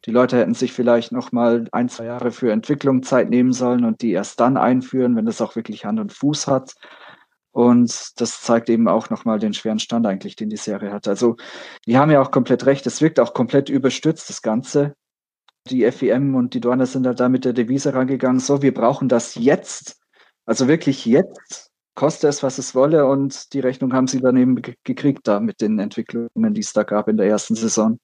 Die 0.04 0.10
Leute 0.10 0.36
hätten 0.36 0.54
sich 0.54 0.72
vielleicht 0.72 1.12
noch 1.12 1.32
mal 1.32 1.68
ein, 1.70 1.88
zwei 1.88 2.06
Jahre 2.06 2.32
für 2.32 2.50
Entwicklung 2.50 3.04
Zeit 3.04 3.30
nehmen 3.30 3.52
sollen 3.52 3.84
und 3.84 4.02
die 4.02 4.10
erst 4.10 4.40
dann 4.40 4.56
einführen, 4.56 5.16
wenn 5.16 5.26
das 5.26 5.40
auch 5.40 5.54
wirklich 5.54 5.84
Hand 5.84 6.00
und 6.00 6.12
Fuß 6.12 6.48
hat. 6.48 6.74
Und 7.52 8.20
das 8.20 8.42
zeigt 8.42 8.68
eben 8.68 8.88
auch 8.88 9.10
nochmal 9.10 9.38
den 9.38 9.54
schweren 9.54 9.78
Stand 9.78 10.06
eigentlich, 10.06 10.34
den 10.34 10.50
die 10.50 10.56
Serie 10.56 10.92
hat. 10.92 11.06
Also, 11.06 11.36
die 11.86 11.96
haben 11.96 12.10
ja 12.10 12.20
auch 12.20 12.32
komplett 12.32 12.66
recht. 12.66 12.84
Es 12.84 13.00
wirkt 13.00 13.20
auch 13.20 13.32
komplett 13.32 13.68
überstürzt, 13.68 14.28
das 14.28 14.42
Ganze. 14.42 14.96
Die 15.70 15.90
FEM 15.90 16.34
und 16.34 16.54
die 16.54 16.60
Dorner 16.60 16.86
sind 16.86 17.06
halt 17.06 17.20
da 17.20 17.28
mit 17.28 17.44
der 17.44 17.54
Devise 17.54 17.94
rangegangen, 17.94 18.40
so, 18.40 18.60
wir 18.60 18.74
brauchen 18.74 19.08
das 19.08 19.34
jetzt. 19.34 19.96
Also 20.46 20.68
wirklich 20.68 21.06
jetzt, 21.06 21.70
koste 21.94 22.28
es, 22.28 22.42
was 22.42 22.58
es 22.58 22.74
wolle. 22.74 23.06
Und 23.06 23.52
die 23.54 23.60
Rechnung 23.60 23.94
haben 23.94 24.06
sie 24.06 24.20
dann 24.20 24.36
eben 24.36 24.60
gekriegt 24.84 25.26
da 25.26 25.40
mit 25.40 25.60
den 25.60 25.78
Entwicklungen, 25.78 26.54
die 26.54 26.60
es 26.60 26.72
da 26.72 26.82
gab 26.82 27.08
in 27.08 27.16
der 27.16 27.26
ersten 27.26 27.54
Saison. 27.54 27.98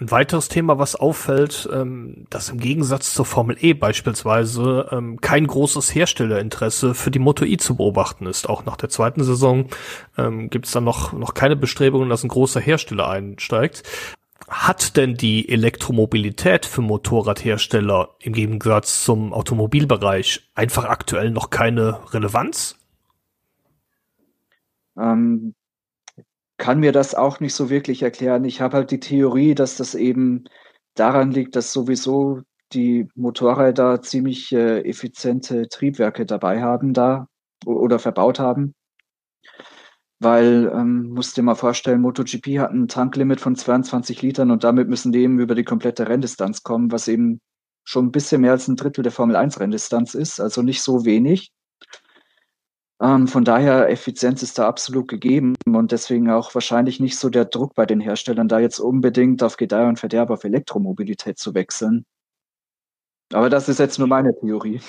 Ein 0.00 0.10
weiteres 0.10 0.48
Thema, 0.48 0.78
was 0.78 0.96
auffällt, 0.96 1.68
ähm, 1.70 2.24
dass 2.30 2.48
im 2.48 2.58
Gegensatz 2.58 3.12
zur 3.12 3.26
Formel 3.26 3.58
E 3.60 3.74
beispielsweise 3.74 4.88
ähm, 4.90 5.20
kein 5.20 5.46
großes 5.46 5.94
Herstellerinteresse 5.94 6.94
für 6.94 7.10
die 7.10 7.18
Moto 7.18 7.44
E 7.44 7.58
zu 7.58 7.76
beobachten 7.76 8.24
ist. 8.24 8.48
Auch 8.48 8.64
nach 8.64 8.76
der 8.76 8.88
zweiten 8.88 9.22
Saison 9.24 9.66
ähm, 10.16 10.48
gibt 10.48 10.64
es 10.64 10.72
dann 10.72 10.84
noch, 10.84 11.12
noch 11.12 11.34
keine 11.34 11.54
Bestrebungen, 11.54 12.08
dass 12.08 12.24
ein 12.24 12.28
großer 12.28 12.60
Hersteller 12.60 13.10
einsteigt. 13.10 13.82
Hat 14.50 14.96
denn 14.96 15.14
die 15.14 15.48
Elektromobilität 15.48 16.66
für 16.66 16.82
Motorradhersteller 16.82 18.16
im 18.18 18.32
Gegensatz 18.32 19.04
zum 19.04 19.32
Automobilbereich 19.32 20.50
einfach 20.56 20.86
aktuell 20.86 21.30
noch 21.30 21.50
keine 21.50 22.00
Relevanz? 22.12 22.76
Ähm, 24.98 25.54
kann 26.58 26.80
mir 26.80 26.90
das 26.90 27.14
auch 27.14 27.38
nicht 27.38 27.54
so 27.54 27.70
wirklich 27.70 28.02
erklären. 28.02 28.44
Ich 28.44 28.60
habe 28.60 28.78
halt 28.78 28.90
die 28.90 28.98
Theorie, 28.98 29.54
dass 29.54 29.76
das 29.76 29.94
eben 29.94 30.44
daran 30.94 31.30
liegt, 31.30 31.54
dass 31.54 31.72
sowieso 31.72 32.40
die 32.72 33.06
Motorräder 33.14 34.02
ziemlich 34.02 34.52
äh, 34.52 34.80
effiziente 34.80 35.68
Triebwerke 35.68 36.26
dabei 36.26 36.60
haben 36.60 36.92
da 36.92 37.28
oder 37.64 38.00
verbaut 38.00 38.40
haben. 38.40 38.74
Weil, 40.20 40.70
ähm, 40.74 41.10
musst 41.10 41.36
dir 41.36 41.42
mal 41.42 41.54
vorstellen, 41.54 42.02
MotoGP 42.02 42.58
hat 42.58 42.72
ein 42.72 42.88
Tanklimit 42.88 43.40
von 43.40 43.56
22 43.56 44.20
Litern 44.22 44.50
und 44.50 44.64
damit 44.64 44.88
müssen 44.88 45.12
die 45.12 45.20
eben 45.20 45.40
über 45.40 45.54
die 45.54 45.64
komplette 45.64 46.08
Renndistanz 46.08 46.62
kommen, 46.62 46.92
was 46.92 47.08
eben 47.08 47.40
schon 47.84 48.06
ein 48.06 48.12
bisschen 48.12 48.42
mehr 48.42 48.52
als 48.52 48.68
ein 48.68 48.76
Drittel 48.76 49.02
der 49.02 49.12
Formel 49.12 49.36
1 49.36 49.58
Renndistanz 49.60 50.14
ist, 50.14 50.40
also 50.40 50.62
nicht 50.62 50.82
so 50.82 51.04
wenig. 51.06 51.52
Ähm, 53.00 53.28
von 53.28 53.44
daher, 53.44 53.88
Effizienz 53.88 54.42
ist 54.42 54.58
da 54.58 54.68
absolut 54.68 55.08
gegeben 55.08 55.54
und 55.66 55.90
deswegen 55.90 56.30
auch 56.30 56.54
wahrscheinlich 56.54 57.00
nicht 57.00 57.16
so 57.18 57.30
der 57.30 57.46
Druck 57.46 57.74
bei 57.74 57.86
den 57.86 58.00
Herstellern, 58.00 58.46
da 58.48 58.58
jetzt 58.58 58.78
unbedingt 58.78 59.42
auf 59.42 59.56
Gedeih 59.56 59.88
und 59.88 59.98
Verderb 59.98 60.30
auf 60.30 60.44
Elektromobilität 60.44 61.38
zu 61.38 61.54
wechseln. 61.54 62.04
Aber 63.32 63.48
das 63.50 63.68
ist 63.68 63.78
jetzt 63.78 63.98
nur 63.98 64.08
meine 64.08 64.34
Theorie. 64.38 64.80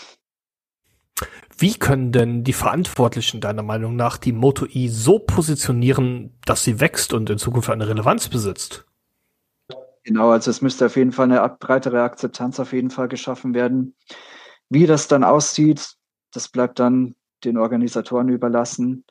Wie 1.62 1.76
können 1.76 2.12
denn 2.12 2.44
die 2.44 2.54
Verantwortlichen 2.54 3.40
deiner 3.40 3.62
Meinung 3.62 3.96
nach 3.96 4.18
die 4.18 4.32
Moto 4.32 4.66
E 4.68 4.88
so 4.88 5.20
positionieren, 5.20 6.34
dass 6.44 6.64
sie 6.64 6.80
wächst 6.80 7.14
und 7.14 7.30
in 7.30 7.38
Zukunft 7.38 7.70
eine 7.70 7.88
Relevanz 7.88 8.30
besitzt? 8.30 8.88
Genau, 10.04 10.32
also 10.32 10.50
es 10.50 10.64
müsste 10.64 10.88
auf 10.88 10.96
jeden 10.96 11.12
Fall 11.12 11.32
eine 11.32 11.56
breitere 11.60 12.02
Akzeptanz 12.02 12.60
auf 12.60 12.74
jeden 12.74 12.90
Fall 12.90 13.08
geschaffen 13.10 13.54
werden. 13.54 13.94
Wie 14.70 14.88
das 14.88 15.08
dann 15.08 15.24
aussieht, 15.24 15.98
das 16.34 16.50
bleibt 16.50 16.80
dann 16.80 17.14
den 17.44 17.60
Organisatoren 17.60 18.30
überlassen. 18.30 19.06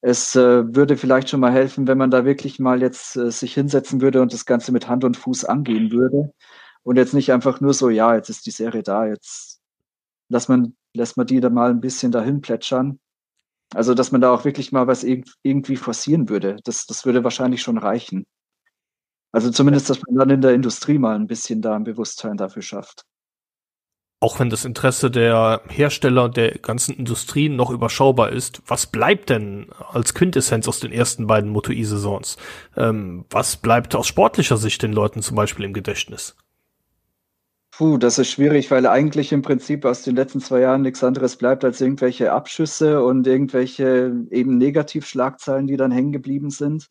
Es 0.00 0.34
äh, 0.36 0.74
würde 0.74 0.96
vielleicht 0.96 1.28
schon 1.28 1.40
mal 1.40 1.52
helfen, 1.52 1.86
wenn 1.86 1.98
man 1.98 2.10
da 2.10 2.24
wirklich 2.24 2.58
mal 2.58 2.80
jetzt 2.80 3.16
äh, 3.16 3.30
sich 3.30 3.52
hinsetzen 3.52 4.00
würde 4.00 4.22
und 4.22 4.32
das 4.32 4.46
Ganze 4.46 4.72
mit 4.72 4.88
Hand 4.88 5.04
und 5.04 5.18
Fuß 5.18 5.44
angehen 5.44 5.92
würde. 5.92 6.32
Und 6.82 6.96
jetzt 6.96 7.12
nicht 7.12 7.30
einfach 7.30 7.60
nur 7.60 7.74
so, 7.74 7.90
ja, 7.90 8.14
jetzt 8.14 8.30
ist 8.30 8.46
die 8.46 8.52
Serie 8.52 8.82
da, 8.82 9.04
jetzt 9.04 9.49
lässt 10.30 10.48
man, 10.48 10.74
lässt 10.94 11.16
man 11.16 11.26
die 11.26 11.40
da 11.40 11.50
mal 11.50 11.70
ein 11.70 11.80
bisschen 11.80 12.12
dahin 12.12 12.40
plätschern. 12.40 12.98
Also, 13.74 13.94
dass 13.94 14.10
man 14.10 14.20
da 14.20 14.32
auch 14.32 14.44
wirklich 14.44 14.72
mal 14.72 14.86
was 14.86 15.04
irgendwie 15.04 15.76
forcieren 15.76 16.28
würde. 16.28 16.56
Das, 16.64 16.86
das 16.86 17.04
würde 17.04 17.22
wahrscheinlich 17.22 17.62
schon 17.62 17.78
reichen. 17.78 18.24
Also 19.32 19.50
zumindest, 19.50 19.90
dass 19.90 20.02
man 20.02 20.16
dann 20.16 20.30
in 20.30 20.40
der 20.40 20.54
Industrie 20.54 20.98
mal 20.98 21.14
ein 21.14 21.28
bisschen 21.28 21.62
da 21.62 21.76
ein 21.76 21.84
Bewusstsein 21.84 22.36
dafür 22.36 22.62
schafft 22.62 23.04
auch 24.20 24.38
wenn 24.38 24.50
das 24.50 24.66
Interesse 24.66 25.10
der 25.10 25.62
Hersteller 25.68 26.24
und 26.24 26.36
der 26.36 26.58
ganzen 26.58 26.94
Industrie 26.94 27.48
noch 27.48 27.70
überschaubar 27.70 28.30
ist, 28.30 28.62
was 28.66 28.86
bleibt 28.86 29.30
denn 29.30 29.68
als 29.92 30.12
Quintessenz 30.12 30.68
aus 30.68 30.78
den 30.78 30.92
ersten 30.92 31.26
beiden 31.26 31.48
Moto 31.50 31.72
E-Saisons? 31.72 32.36
Ähm, 32.76 33.24
was 33.30 33.56
bleibt 33.56 33.94
aus 33.94 34.06
sportlicher 34.06 34.58
Sicht 34.58 34.82
den 34.82 34.92
Leuten 34.92 35.22
zum 35.22 35.36
Beispiel 35.36 35.64
im 35.64 35.72
Gedächtnis? 35.72 36.36
Puh, 37.80 37.96
das 37.96 38.18
ist 38.18 38.30
schwierig, 38.30 38.70
weil 38.70 38.86
eigentlich 38.86 39.32
im 39.32 39.40
Prinzip 39.40 39.86
aus 39.86 40.02
den 40.02 40.14
letzten 40.14 40.40
zwei 40.40 40.60
Jahren 40.60 40.82
nichts 40.82 41.02
anderes 41.02 41.36
bleibt 41.36 41.64
als 41.64 41.80
irgendwelche 41.80 42.30
Abschüsse 42.30 43.02
und 43.02 43.26
irgendwelche 43.26 44.26
eben 44.30 44.58
Negativschlagzeilen, 44.58 45.66
die 45.66 45.78
dann 45.78 45.90
hängen 45.90 46.12
geblieben 46.12 46.50
sind. 46.50 46.88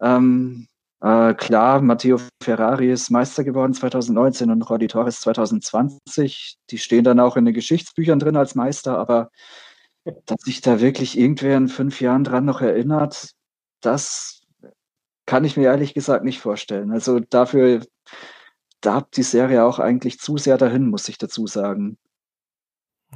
Ähm, 0.00 0.66
äh, 1.02 1.34
klar, 1.34 1.82
Matteo 1.82 2.18
Ferrari 2.42 2.90
ist 2.90 3.10
Meister 3.10 3.44
geworden 3.44 3.74
2019 3.74 4.50
und 4.50 4.62
Rodi 4.62 4.86
Torres 4.86 5.20
2020. 5.20 6.56
Die 6.70 6.78
stehen 6.78 7.04
dann 7.04 7.20
auch 7.20 7.36
in 7.36 7.44
den 7.44 7.52
Geschichtsbüchern 7.52 8.18
drin 8.18 8.36
als 8.38 8.54
Meister, 8.54 8.96
aber 8.96 9.28
dass 10.24 10.40
sich 10.40 10.62
da 10.62 10.80
wirklich 10.80 11.18
irgendwer 11.18 11.58
in 11.58 11.68
fünf 11.68 12.00
Jahren 12.00 12.24
dran 12.24 12.46
noch 12.46 12.62
erinnert, 12.62 13.32
das 13.82 14.40
kann 15.26 15.44
ich 15.44 15.58
mir 15.58 15.64
ehrlich 15.64 15.92
gesagt 15.92 16.24
nicht 16.24 16.40
vorstellen. 16.40 16.92
Also 16.92 17.20
dafür 17.20 17.82
da 18.80 19.06
die 19.14 19.22
Serie 19.22 19.64
auch 19.64 19.78
eigentlich 19.78 20.18
zu 20.18 20.38
sehr 20.38 20.58
dahin, 20.58 20.88
muss 20.88 21.08
ich 21.08 21.18
dazu 21.18 21.46
sagen. 21.46 21.98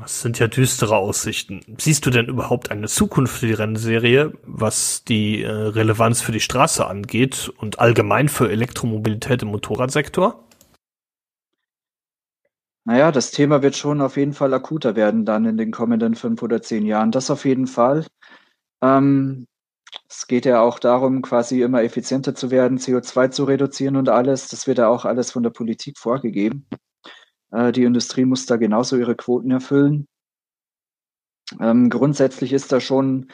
Das 0.00 0.22
sind 0.22 0.38
ja 0.38 0.48
düstere 0.48 0.96
Aussichten. 0.96 1.60
Siehst 1.78 2.06
du 2.06 2.10
denn 2.10 2.26
überhaupt 2.26 2.70
eine 2.70 2.88
Zukunft 2.88 3.38
für 3.38 3.46
die 3.46 3.52
Rennserie, 3.52 4.32
was 4.44 5.04
die 5.04 5.42
äh, 5.42 5.50
Relevanz 5.50 6.22
für 6.22 6.32
die 6.32 6.40
Straße 6.40 6.86
angeht 6.86 7.52
und 7.58 7.78
allgemein 7.78 8.30
für 8.30 8.50
Elektromobilität 8.50 9.42
im 9.42 9.48
Motorradsektor? 9.48 10.48
Naja, 12.84 13.12
das 13.12 13.30
Thema 13.30 13.62
wird 13.62 13.76
schon 13.76 14.00
auf 14.00 14.16
jeden 14.16 14.32
Fall 14.32 14.54
akuter 14.54 14.96
werden 14.96 15.24
dann 15.24 15.44
in 15.44 15.56
den 15.58 15.70
kommenden 15.70 16.14
fünf 16.14 16.42
oder 16.42 16.62
zehn 16.62 16.86
Jahren. 16.86 17.12
Das 17.12 17.30
auf 17.30 17.44
jeden 17.44 17.66
Fall. 17.66 18.06
Ähm, 18.82 19.46
es 20.08 20.26
geht 20.26 20.46
ja 20.46 20.60
auch 20.60 20.78
darum, 20.78 21.22
quasi 21.22 21.62
immer 21.62 21.82
effizienter 21.82 22.34
zu 22.34 22.50
werden, 22.50 22.78
CO2 22.78 23.30
zu 23.30 23.44
reduzieren 23.44 23.96
und 23.96 24.08
alles. 24.08 24.48
Das 24.48 24.66
wird 24.66 24.78
ja 24.78 24.88
auch 24.88 25.04
alles 25.04 25.30
von 25.30 25.42
der 25.42 25.50
Politik 25.50 25.98
vorgegeben. 25.98 26.66
Äh, 27.50 27.72
die 27.72 27.84
Industrie 27.84 28.24
muss 28.24 28.46
da 28.46 28.56
genauso 28.56 28.96
ihre 28.96 29.16
Quoten 29.16 29.50
erfüllen. 29.50 30.06
Ähm, 31.60 31.90
grundsätzlich 31.90 32.52
ist 32.52 32.72
da 32.72 32.80
schon 32.80 33.28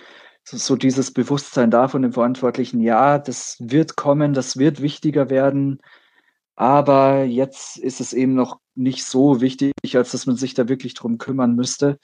so 0.44 0.76
dieses 0.76 1.12
Bewusstsein 1.12 1.70
da 1.70 1.88
von 1.88 2.02
den 2.02 2.12
Verantwortlichen, 2.12 2.80
ja, 2.80 3.18
das 3.18 3.56
wird 3.60 3.96
kommen, 3.96 4.32
das 4.32 4.56
wird 4.56 4.80
wichtiger 4.80 5.28
werden, 5.28 5.78
aber 6.56 7.24
jetzt 7.24 7.76
ist 7.76 8.00
es 8.00 8.12
eben 8.12 8.34
noch 8.34 8.58
nicht 8.74 9.04
so 9.04 9.40
wichtig, 9.40 9.72
als 9.94 10.12
dass 10.12 10.26
man 10.26 10.36
sich 10.36 10.54
da 10.54 10.68
wirklich 10.68 10.94
drum 10.94 11.18
kümmern 11.18 11.54
müsste. 11.54 11.98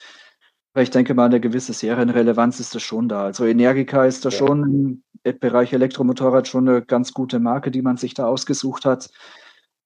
Ich 0.77 0.89
denke 0.89 1.13
mal, 1.13 1.25
eine 1.25 1.39
gewisse 1.39 1.71
Serienrelevanz 1.71 2.59
ist 2.59 2.75
das 2.75 2.83
schon 2.83 3.07
da. 3.07 3.23
Also 3.23 3.45
Energica 3.45 4.05
ist 4.05 4.25
da 4.25 4.29
ja. 4.29 4.37
schon 4.37 5.03
im 5.23 5.39
Bereich 5.39 5.71
Elektromotorrad 5.71 6.47
schon 6.47 6.67
eine 6.67 6.81
ganz 6.81 7.13
gute 7.13 7.39
Marke, 7.39 7.71
die 7.71 7.81
man 7.81 7.97
sich 7.97 8.13
da 8.13 8.25
ausgesucht 8.25 8.85
hat. 8.85 9.09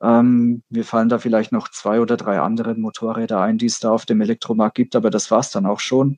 Ähm, 0.02 0.64
mir 0.70 0.84
fallen 0.84 1.10
da 1.10 1.20
vielleicht 1.20 1.52
noch 1.52 1.68
zwei 1.70 2.00
oder 2.00 2.18
drei 2.18 2.40
andere 2.40 2.74
Motorräder 2.76 3.40
ein, 3.40 3.58
die 3.58 3.68
es 3.68 3.80
da 3.80 3.92
auf 3.92 4.06
dem 4.06 4.22
Elektromarkt 4.22 4.76
gibt, 4.76 4.96
aber 4.96 5.10
das 5.10 5.30
war 5.30 5.40
es 5.40 5.52
dann 5.52 5.66
auch 5.66 5.80
schon. 5.80 6.18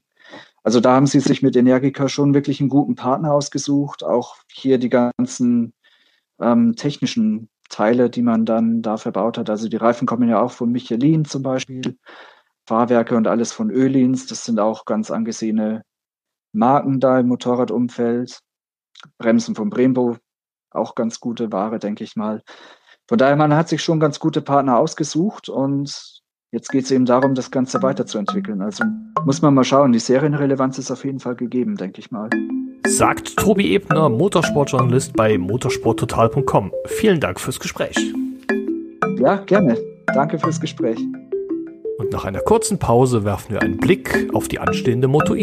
Also 0.63 0.79
da 0.79 0.93
haben 0.93 1.07
sie 1.07 1.19
sich 1.19 1.41
mit 1.41 1.55
Energica 1.55 2.07
schon 2.07 2.33
wirklich 2.33 2.59
einen 2.59 2.69
guten 2.69 2.95
Partner 2.95 3.33
ausgesucht. 3.33 4.03
Auch 4.03 4.37
hier 4.51 4.77
die 4.77 4.89
ganzen 4.89 5.73
ähm, 6.39 6.75
technischen 6.75 7.49
Teile, 7.69 8.09
die 8.09 8.21
man 8.21 8.45
dann 8.45 8.81
da 8.81 8.97
verbaut 8.97 9.37
hat. 9.37 9.49
Also 9.49 9.67
die 9.67 9.77
Reifen 9.77 10.05
kommen 10.05 10.29
ja 10.29 10.41
auch 10.41 10.51
von 10.51 10.71
Michelin 10.71 11.25
zum 11.25 11.41
Beispiel. 11.41 11.97
Fahrwerke 12.71 13.17
und 13.17 13.27
alles 13.27 13.51
von 13.51 13.69
Ölins. 13.69 14.27
Das 14.27 14.45
sind 14.45 14.57
auch 14.57 14.85
ganz 14.85 15.11
angesehene 15.11 15.81
Marken 16.53 17.01
da 17.01 17.19
im 17.19 17.27
Motorradumfeld. 17.27 18.39
Bremsen 19.17 19.55
von 19.55 19.69
Brembo, 19.69 20.15
auch 20.69 20.95
ganz 20.95 21.19
gute 21.19 21.51
Ware, 21.51 21.79
denke 21.79 22.05
ich 22.05 22.15
mal. 22.15 22.41
Von 23.09 23.17
daher, 23.17 23.35
man 23.35 23.53
hat 23.53 23.67
sich 23.67 23.83
schon 23.83 23.99
ganz 23.99 24.21
gute 24.21 24.41
Partner 24.41 24.77
ausgesucht 24.77 25.49
und 25.49 26.21
jetzt 26.53 26.69
geht 26.69 26.85
es 26.85 26.91
eben 26.91 27.03
darum, 27.03 27.35
das 27.35 27.51
Ganze 27.51 27.83
weiterzuentwickeln. 27.83 28.61
Also 28.61 28.85
muss 29.25 29.41
man 29.41 29.53
mal 29.53 29.65
schauen. 29.65 29.91
Die 29.91 29.99
Serienrelevanz 29.99 30.77
ist 30.77 30.91
auf 30.91 31.03
jeden 31.03 31.19
Fall 31.19 31.35
gegeben, 31.35 31.75
denke 31.75 31.99
ich 31.99 32.09
mal. 32.09 32.29
Sagt 32.87 33.35
Tobi 33.35 33.75
Ebner, 33.75 34.07
Motorsportjournalist 34.07 35.13
bei 35.13 35.37
motorsporttotal.com. 35.37 36.71
Vielen 36.85 37.19
Dank 37.19 37.41
fürs 37.41 37.59
Gespräch. 37.59 37.97
Ja, 39.17 39.35
gerne. 39.35 39.77
Danke 40.13 40.39
fürs 40.39 40.61
Gespräch. 40.61 40.99
Nach 42.11 42.25
einer 42.25 42.41
kurzen 42.41 42.77
Pause 42.77 43.23
werfen 43.23 43.53
wir 43.53 43.61
einen 43.61 43.77
Blick 43.77 44.27
auf 44.33 44.49
die 44.49 44.59
anstehende 44.59 45.07
Moto 45.07 45.33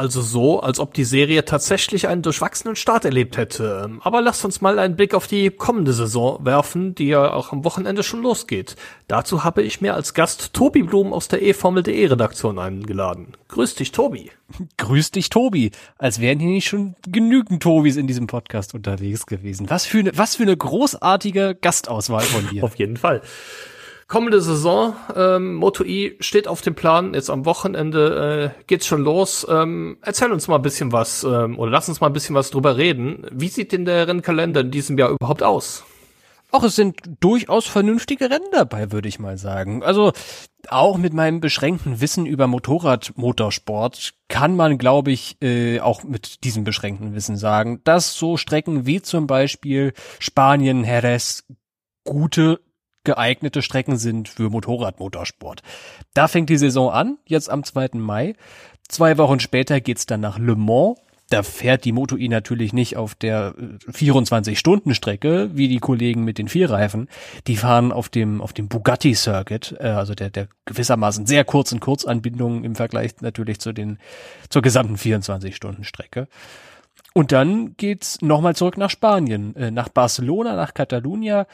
also 0.00 0.22
so, 0.22 0.60
als 0.60 0.80
ob 0.80 0.94
die 0.94 1.04
Serie 1.04 1.44
tatsächlich 1.44 2.08
einen 2.08 2.22
durchwachsenen 2.22 2.74
Start 2.74 3.04
erlebt 3.04 3.36
hätte. 3.36 3.90
Aber 4.00 4.22
lasst 4.22 4.46
uns 4.46 4.62
mal 4.62 4.78
einen 4.78 4.96
Blick 4.96 5.12
auf 5.12 5.26
die 5.26 5.50
kommende 5.50 5.92
Saison 5.92 6.42
werfen, 6.42 6.94
die 6.94 7.08
ja 7.08 7.34
auch 7.34 7.52
am 7.52 7.64
Wochenende 7.64 8.02
schon 8.02 8.22
losgeht. 8.22 8.76
Dazu 9.08 9.44
habe 9.44 9.62
ich 9.62 9.82
mir 9.82 9.92
als 9.92 10.14
Gast 10.14 10.54
Tobi 10.54 10.84
Blum 10.84 11.12
aus 11.12 11.28
der 11.28 11.42
eFormel.de 11.42 12.06
Redaktion 12.06 12.58
eingeladen. 12.58 13.34
Grüß 13.48 13.74
dich, 13.74 13.92
Tobi. 13.92 14.30
Grüß 14.78 15.10
dich, 15.10 15.28
Tobi. 15.28 15.70
Als 15.98 16.18
wären 16.18 16.40
hier 16.40 16.48
nicht 16.48 16.68
schon 16.68 16.94
genügend 17.06 17.62
Tobis 17.62 17.96
in 17.96 18.06
diesem 18.06 18.26
Podcast 18.26 18.74
unterwegs 18.74 19.26
gewesen. 19.26 19.68
Was 19.68 19.84
für 19.84 19.98
eine, 19.98 20.16
was 20.16 20.36
für 20.36 20.44
eine 20.44 20.56
großartige 20.56 21.58
Gastauswahl 21.60 22.22
von 22.22 22.48
dir. 22.48 22.64
auf 22.64 22.76
jeden 22.76 22.96
Fall. 22.96 23.20
Kommende 24.10 24.40
Saison, 24.40 24.96
ähm, 25.14 25.54
Moto 25.54 25.84
E 25.84 26.16
steht 26.18 26.48
auf 26.48 26.62
dem 26.62 26.74
Plan. 26.74 27.14
Jetzt 27.14 27.30
am 27.30 27.44
Wochenende 27.44 28.52
äh, 28.58 28.64
geht's 28.66 28.88
schon 28.88 29.04
los. 29.04 29.46
Ähm, 29.48 29.98
erzähl 30.02 30.32
uns 30.32 30.48
mal 30.48 30.56
ein 30.56 30.62
bisschen 30.62 30.90
was 30.90 31.22
ähm, 31.22 31.56
oder 31.56 31.70
lass 31.70 31.88
uns 31.88 32.00
mal 32.00 32.08
ein 32.08 32.12
bisschen 32.12 32.34
was 32.34 32.50
drüber 32.50 32.76
reden. 32.76 33.24
Wie 33.30 33.46
sieht 33.46 33.70
denn 33.70 33.84
der 33.84 34.08
Rennkalender 34.08 34.62
in 34.62 34.72
diesem 34.72 34.98
Jahr 34.98 35.10
überhaupt 35.10 35.44
aus? 35.44 35.84
Auch 36.50 36.64
es 36.64 36.74
sind 36.74 36.96
durchaus 37.20 37.66
vernünftige 37.66 38.30
Rennen 38.30 38.48
dabei, 38.50 38.90
würde 38.90 39.06
ich 39.06 39.20
mal 39.20 39.38
sagen. 39.38 39.84
Also 39.84 40.10
auch 40.68 40.98
mit 40.98 41.12
meinem 41.12 41.40
beschränkten 41.40 42.00
Wissen 42.00 42.26
über 42.26 42.48
Motorradmotorsport 42.48 44.14
kann 44.26 44.56
man, 44.56 44.76
glaube 44.76 45.12
ich, 45.12 45.36
äh, 45.40 45.78
auch 45.78 46.02
mit 46.02 46.42
diesem 46.42 46.64
beschränkten 46.64 47.14
Wissen 47.14 47.36
sagen, 47.36 47.80
dass 47.84 48.16
so 48.16 48.36
Strecken 48.36 48.86
wie 48.86 49.02
zum 49.02 49.28
Beispiel 49.28 49.92
Spanien, 50.18 50.82
Jerez 50.82 51.44
gute 52.02 52.58
geeignete 53.04 53.62
Strecken 53.62 53.96
sind 53.96 54.28
für 54.28 54.50
Motorradmotorsport. 54.50 55.62
Da 56.14 56.28
fängt 56.28 56.50
die 56.50 56.58
Saison 56.58 56.90
an, 56.90 57.18
jetzt 57.26 57.50
am 57.50 57.64
2. 57.64 57.90
Mai. 57.94 58.34
Zwei 58.88 59.18
Wochen 59.18 59.40
später 59.40 59.80
geht's 59.80 60.06
dann 60.06 60.20
nach 60.20 60.38
Le 60.38 60.56
Mans. 60.56 60.96
Da 61.30 61.44
fährt 61.44 61.84
die 61.84 61.92
Moto 61.92 62.16
E 62.16 62.26
natürlich 62.26 62.72
nicht 62.72 62.96
auf 62.96 63.14
der 63.14 63.54
24-Stunden-Strecke, 63.86 65.42
äh, 65.42 65.56
wie 65.56 65.68
die 65.68 65.78
Kollegen 65.78 66.24
mit 66.24 66.38
den 66.38 66.48
Vierreifen. 66.48 67.08
Die 67.46 67.56
fahren 67.56 67.92
auf 67.92 68.08
dem, 68.08 68.40
auf 68.42 68.52
dem 68.52 68.66
Bugatti 68.66 69.14
Circuit, 69.14 69.76
äh, 69.78 69.86
also 69.90 70.16
der, 70.16 70.30
der 70.30 70.48
gewissermaßen 70.64 71.26
sehr 71.26 71.44
kurzen 71.44 71.78
Kurzanbindungen 71.78 72.64
im 72.64 72.74
Vergleich 72.74 73.12
natürlich 73.20 73.60
zu 73.60 73.72
den, 73.72 73.98
zur 74.48 74.60
gesamten 74.60 74.96
24-Stunden-Strecke. 74.96 76.26
Und 77.14 77.30
dann 77.30 77.76
geht's 77.76 78.20
nochmal 78.22 78.56
zurück 78.56 78.76
nach 78.76 78.90
Spanien, 78.90 79.54
äh, 79.54 79.70
nach 79.70 79.88
Barcelona, 79.88 80.56
nach 80.56 80.74
Catalunya 80.74 81.46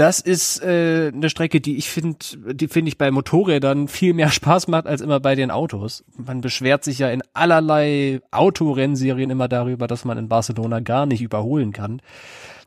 das 0.00 0.18
ist 0.18 0.62
äh, 0.62 1.12
eine 1.14 1.28
Strecke, 1.28 1.60
die 1.60 1.76
ich 1.76 1.90
finde, 1.90 2.16
die 2.54 2.68
finde 2.68 2.88
ich 2.88 2.96
bei 2.96 3.10
Motorrädern 3.10 3.86
viel 3.86 4.14
mehr 4.14 4.28
Spaß 4.30 4.68
macht 4.68 4.86
als 4.86 5.02
immer 5.02 5.20
bei 5.20 5.34
den 5.34 5.50
Autos. 5.50 6.04
Man 6.16 6.40
beschwert 6.40 6.84
sich 6.84 7.00
ja 7.00 7.10
in 7.10 7.22
allerlei 7.34 8.22
Autorennserien 8.30 9.28
immer 9.28 9.46
darüber, 9.46 9.86
dass 9.86 10.06
man 10.06 10.16
in 10.16 10.28
Barcelona 10.28 10.80
gar 10.80 11.04
nicht 11.04 11.20
überholen 11.20 11.74
kann. 11.74 12.00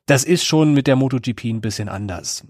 Das 0.05 0.25
ist 0.25 0.43
schon 0.43 0.73
mit 0.73 0.85
der 0.85 0.95
MotoGP 0.95 1.45
ein 1.45 1.61
bisschen 1.61 1.89
anders. 1.89 2.45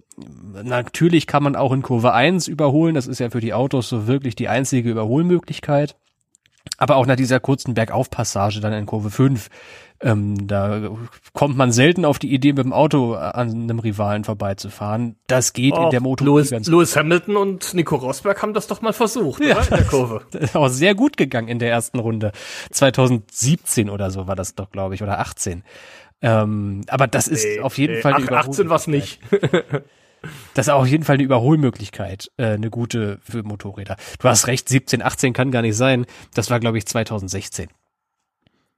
Natürlich 0.63 1.27
kann 1.27 1.43
man 1.43 1.55
auch 1.55 1.71
in 1.71 1.81
Kurve 1.81 2.13
1 2.13 2.49
überholen, 2.49 2.95
das 2.95 3.07
ist 3.07 3.19
ja 3.19 3.29
für 3.29 3.41
die 3.41 3.53
Autos 3.53 3.87
so 3.87 4.07
wirklich 4.07 4.35
die 4.35 4.49
einzige 4.49 4.89
Überholmöglichkeit. 4.89 5.95
Aber 6.77 6.95
auch 6.95 7.05
nach 7.05 7.15
dieser 7.15 7.39
kurzen 7.39 7.73
Bergaufpassage 7.73 8.59
dann 8.59 8.73
in 8.73 8.85
Kurve 8.85 9.11
5 9.11 9.49
ähm, 10.03 10.47
da 10.47 10.89
kommt 11.31 11.55
man 11.55 11.71
selten 11.71 12.03
auf 12.03 12.19
die 12.19 12.33
Idee, 12.33 12.51
mit 12.51 12.65
dem 12.65 12.73
Auto 12.73 13.13
an 13.13 13.51
einem 13.51 13.79
Rivalen 13.79 14.25
vorbeizufahren. 14.25 15.15
Das 15.27 15.53
geht 15.53 15.73
oh, 15.73 15.85
in 15.85 15.89
der 15.91 16.01
Moto 16.01 16.25
Lewis, 16.25 16.51
ganz 16.51 16.67
Lewis 16.67 16.95
Hamilton 16.97 17.37
und 17.37 17.73
Nico 17.73 17.95
Rosberg 17.95 18.41
haben 18.41 18.53
das 18.53 18.67
doch 18.67 18.81
mal 18.81 18.91
versucht, 18.91 19.41
ja, 19.41 19.55
oder? 19.55 19.63
In 19.63 19.77
der 19.77 19.85
Kurve. 19.85 20.21
Das 20.31 20.41
ist 20.41 20.55
auch 20.55 20.67
sehr 20.67 20.93
gut 20.95 21.15
gegangen 21.15 21.47
in 21.47 21.59
der 21.59 21.69
ersten 21.69 21.99
Runde. 21.99 22.33
2017 22.71 23.89
oder 23.89 24.11
so 24.11 24.27
war 24.27 24.35
das 24.35 24.55
doch, 24.55 24.71
glaube 24.71 24.95
ich, 24.95 25.03
oder 25.03 25.19
18. 25.19 25.63
Ähm, 26.21 26.81
aber 26.87 27.07
das 27.07 27.27
ist 27.27 27.45
nee, 27.45 27.59
auf 27.61 27.77
jeden 27.77 27.95
nee, 27.95 28.01
Fall 28.01 28.13
eine 28.13 28.31
18 28.31 28.69
was 28.69 28.87
nicht. 28.87 29.21
Das 30.53 30.67
ist 30.67 30.73
auf 30.73 30.87
jeden 30.87 31.03
Fall 31.03 31.15
eine 31.15 31.23
Überholmöglichkeit, 31.23 32.31
äh, 32.37 32.53
eine 32.53 32.69
gute 32.69 33.19
für 33.21 33.43
Motorräder. 33.43 33.97
Du 34.19 34.27
hast 34.27 34.47
recht, 34.47 34.69
17, 34.69 35.01
18 35.01 35.33
kann 35.33 35.51
gar 35.51 35.61
nicht 35.61 35.77
sein. 35.77 36.05
Das 36.33 36.49
war, 36.49 36.59
glaube 36.59 36.77
ich, 36.77 36.85
2016. 36.85 37.69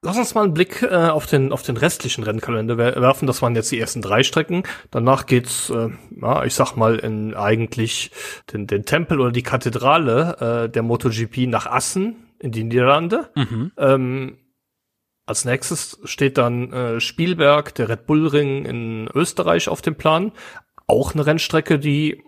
Lass 0.05 0.17
uns 0.17 0.35
mal 0.35 0.43
einen 0.43 0.53
Blick 0.53 0.83
äh, 0.83 0.93
auf 0.93 1.25
den 1.25 1.51
auf 1.51 1.63
den 1.63 1.77
restlichen 1.77 2.23
Rennkalender 2.23 2.77
werfen. 2.77 3.25
Das 3.25 3.41
waren 3.41 3.55
jetzt 3.55 3.71
die 3.71 3.79
ersten 3.79 4.03
drei 4.03 4.21
Strecken. 4.21 4.61
Danach 4.91 5.25
geht's, 5.25 5.71
äh, 5.71 5.89
ja, 6.21 6.43
ich 6.45 6.53
sag 6.53 6.75
mal, 6.75 6.99
in 6.99 7.33
eigentlich 7.33 8.11
den, 8.53 8.67
den 8.67 8.85
Tempel 8.85 9.19
oder 9.19 9.31
die 9.31 9.41
Kathedrale 9.41 10.65
äh, 10.65 10.69
der 10.69 10.83
MotoGP 10.83 11.47
nach 11.47 11.65
Assen 11.65 12.17
in 12.37 12.51
die 12.51 12.63
Niederlande. 12.63 13.31
Mhm. 13.33 13.71
Ähm, 13.77 14.37
als 15.25 15.43
nächstes 15.43 15.99
steht 16.03 16.37
dann 16.37 16.71
äh, 16.71 16.99
Spielberg, 16.99 17.73
der 17.73 17.89
Red 17.89 18.05
Bull 18.05 18.27
Ring 18.27 18.65
in 18.65 19.09
Österreich 19.11 19.69
auf 19.69 19.81
dem 19.81 19.95
Plan. 19.95 20.33
Auch 20.87 21.13
eine 21.13 21.25
Rennstrecke, 21.25 21.79
die 21.79 22.23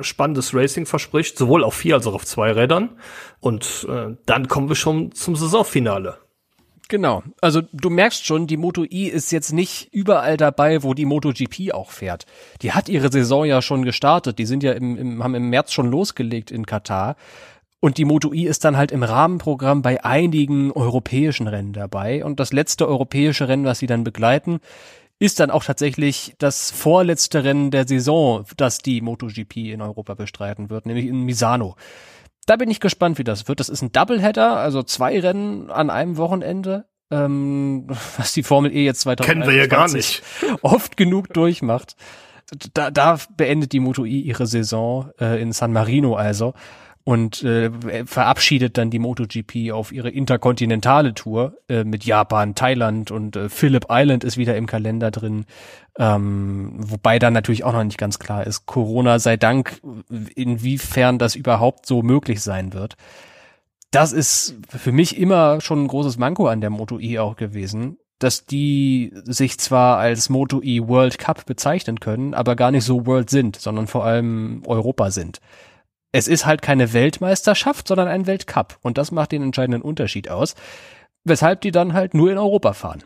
spannendes 0.00 0.54
Racing 0.54 0.86
verspricht, 0.86 1.36
sowohl 1.36 1.64
auf 1.64 1.74
vier 1.74 1.96
als 1.96 2.06
auch 2.06 2.14
auf 2.14 2.24
zwei 2.24 2.52
Rädern. 2.52 2.90
Und 3.40 3.86
äh, 3.88 4.16
dann 4.26 4.48
kommen 4.48 4.68
wir 4.68 4.76
schon 4.76 5.12
zum 5.12 5.36
Saisonfinale. 5.36 6.18
Genau. 6.88 7.22
Also 7.40 7.62
du 7.72 7.90
merkst 7.90 8.26
schon, 8.26 8.46
die 8.46 8.56
Moto 8.56 8.84
E 8.84 9.06
ist 9.06 9.32
jetzt 9.32 9.52
nicht 9.52 9.88
überall 9.92 10.36
dabei, 10.36 10.82
wo 10.82 10.94
die 10.94 11.06
MotoGP 11.06 11.72
auch 11.72 11.90
fährt. 11.90 12.26
Die 12.60 12.72
hat 12.72 12.88
ihre 12.88 13.10
Saison 13.10 13.44
ja 13.44 13.62
schon 13.62 13.84
gestartet. 13.84 14.38
Die 14.38 14.46
sind 14.46 14.62
ja 14.62 14.72
im, 14.72 14.96
im 14.96 15.24
haben 15.24 15.34
im 15.34 15.48
März 15.48 15.72
schon 15.72 15.90
losgelegt 15.90 16.50
in 16.50 16.66
Katar. 16.66 17.16
Und 17.80 17.98
die 17.98 18.04
Moto 18.04 18.32
E 18.32 18.44
ist 18.44 18.64
dann 18.64 18.76
halt 18.76 18.92
im 18.92 19.02
Rahmenprogramm 19.02 19.82
bei 19.82 20.04
einigen 20.04 20.70
europäischen 20.70 21.48
Rennen 21.48 21.72
dabei. 21.72 22.24
Und 22.24 22.38
das 22.38 22.52
letzte 22.52 22.86
europäische 22.86 23.48
Rennen, 23.48 23.64
was 23.64 23.78
sie 23.78 23.86
dann 23.86 24.04
begleiten, 24.04 24.60
ist 25.22 25.40
dann 25.40 25.50
auch 25.50 25.64
tatsächlich 25.64 26.34
das 26.38 26.70
vorletzte 26.70 27.44
Rennen 27.44 27.70
der 27.70 27.86
Saison, 27.86 28.44
das 28.56 28.78
die 28.78 29.00
MotoGP 29.00 29.56
in 29.56 29.80
Europa 29.80 30.14
bestreiten 30.14 30.68
wird, 30.68 30.86
nämlich 30.86 31.06
in 31.06 31.22
Misano 31.22 31.76
da 32.46 32.56
bin 32.56 32.70
ich 32.70 32.80
gespannt, 32.80 33.18
wie 33.18 33.24
das 33.24 33.48
wird. 33.48 33.60
Das 33.60 33.68
ist 33.68 33.82
ein 33.82 33.92
Doubleheader, 33.92 34.56
also 34.56 34.82
zwei 34.82 35.18
Rennen 35.20 35.70
an 35.70 35.90
einem 35.90 36.16
Wochenende, 36.16 36.86
ähm, 37.10 37.86
was 38.16 38.32
die 38.32 38.42
Formel 38.42 38.72
E 38.72 38.84
jetzt 38.84 39.00
2020 39.02 39.26
Kennen 39.26 39.50
wir 39.50 39.56
ja 39.56 39.66
gar 39.66 39.90
nicht. 39.92 40.22
oft 40.62 40.96
genug 40.96 41.32
durchmacht. 41.32 41.96
Da, 42.74 42.90
da 42.90 43.18
beendet 43.36 43.72
die 43.72 43.80
Moto 43.80 44.04
E 44.04 44.18
ihre 44.18 44.46
Saison 44.46 45.10
äh, 45.20 45.40
in 45.40 45.52
San 45.52 45.72
Marino 45.72 46.16
also 46.16 46.54
und 47.04 47.42
äh, 47.42 47.70
verabschiedet 48.06 48.78
dann 48.78 48.90
die 48.90 48.98
MotoGP 48.98 49.72
auf 49.72 49.92
ihre 49.92 50.10
interkontinentale 50.10 51.14
Tour 51.14 51.58
äh, 51.68 51.84
mit 51.84 52.04
Japan, 52.04 52.54
Thailand 52.54 53.10
und 53.10 53.34
äh, 53.34 53.48
Phillip 53.48 53.86
Island 53.90 54.22
ist 54.24 54.36
wieder 54.36 54.56
im 54.56 54.66
Kalender 54.66 55.10
drin. 55.10 55.44
Ähm, 55.98 56.74
wobei 56.76 57.18
dann 57.18 57.32
natürlich 57.32 57.64
auch 57.64 57.72
noch 57.72 57.84
nicht 57.84 57.98
ganz 57.98 58.18
klar 58.18 58.46
ist, 58.46 58.66
Corona 58.66 59.18
sei 59.18 59.36
Dank, 59.36 59.80
inwiefern 60.34 61.18
das 61.18 61.34
überhaupt 61.34 61.86
so 61.86 62.02
möglich 62.02 62.40
sein 62.40 62.72
wird. 62.72 62.94
Das 63.90 64.12
ist 64.12 64.56
für 64.68 64.92
mich 64.92 65.18
immer 65.18 65.60
schon 65.60 65.84
ein 65.84 65.88
großes 65.88 66.18
Manko 66.18 66.46
an 66.46 66.60
der 66.60 66.70
Moto 66.70 66.98
E 66.98 67.18
auch 67.18 67.36
gewesen, 67.36 67.98
dass 68.20 68.46
die 68.46 69.12
sich 69.24 69.58
zwar 69.58 69.98
als 69.98 70.30
Moto 70.30 70.62
E 70.62 70.86
World 70.86 71.18
Cup 71.18 71.44
bezeichnen 71.44 71.98
können, 71.98 72.32
aber 72.32 72.54
gar 72.54 72.70
nicht 72.70 72.84
so 72.84 73.06
World 73.06 73.28
sind, 73.28 73.56
sondern 73.56 73.88
vor 73.88 74.04
allem 74.04 74.62
Europa 74.66 75.10
sind 75.10 75.40
es 76.12 76.28
ist 76.28 76.46
halt 76.46 76.60
keine 76.62 76.92
Weltmeisterschaft, 76.92 77.88
sondern 77.88 78.08
ein 78.08 78.26
Weltcup. 78.26 78.78
Und 78.82 78.98
das 78.98 79.10
macht 79.10 79.32
den 79.32 79.42
entscheidenden 79.42 79.82
Unterschied 79.82 80.28
aus, 80.28 80.54
weshalb 81.24 81.62
die 81.62 81.70
dann 81.70 81.94
halt 81.94 82.14
nur 82.14 82.30
in 82.30 82.38
Europa 82.38 82.74
fahren. 82.74 83.02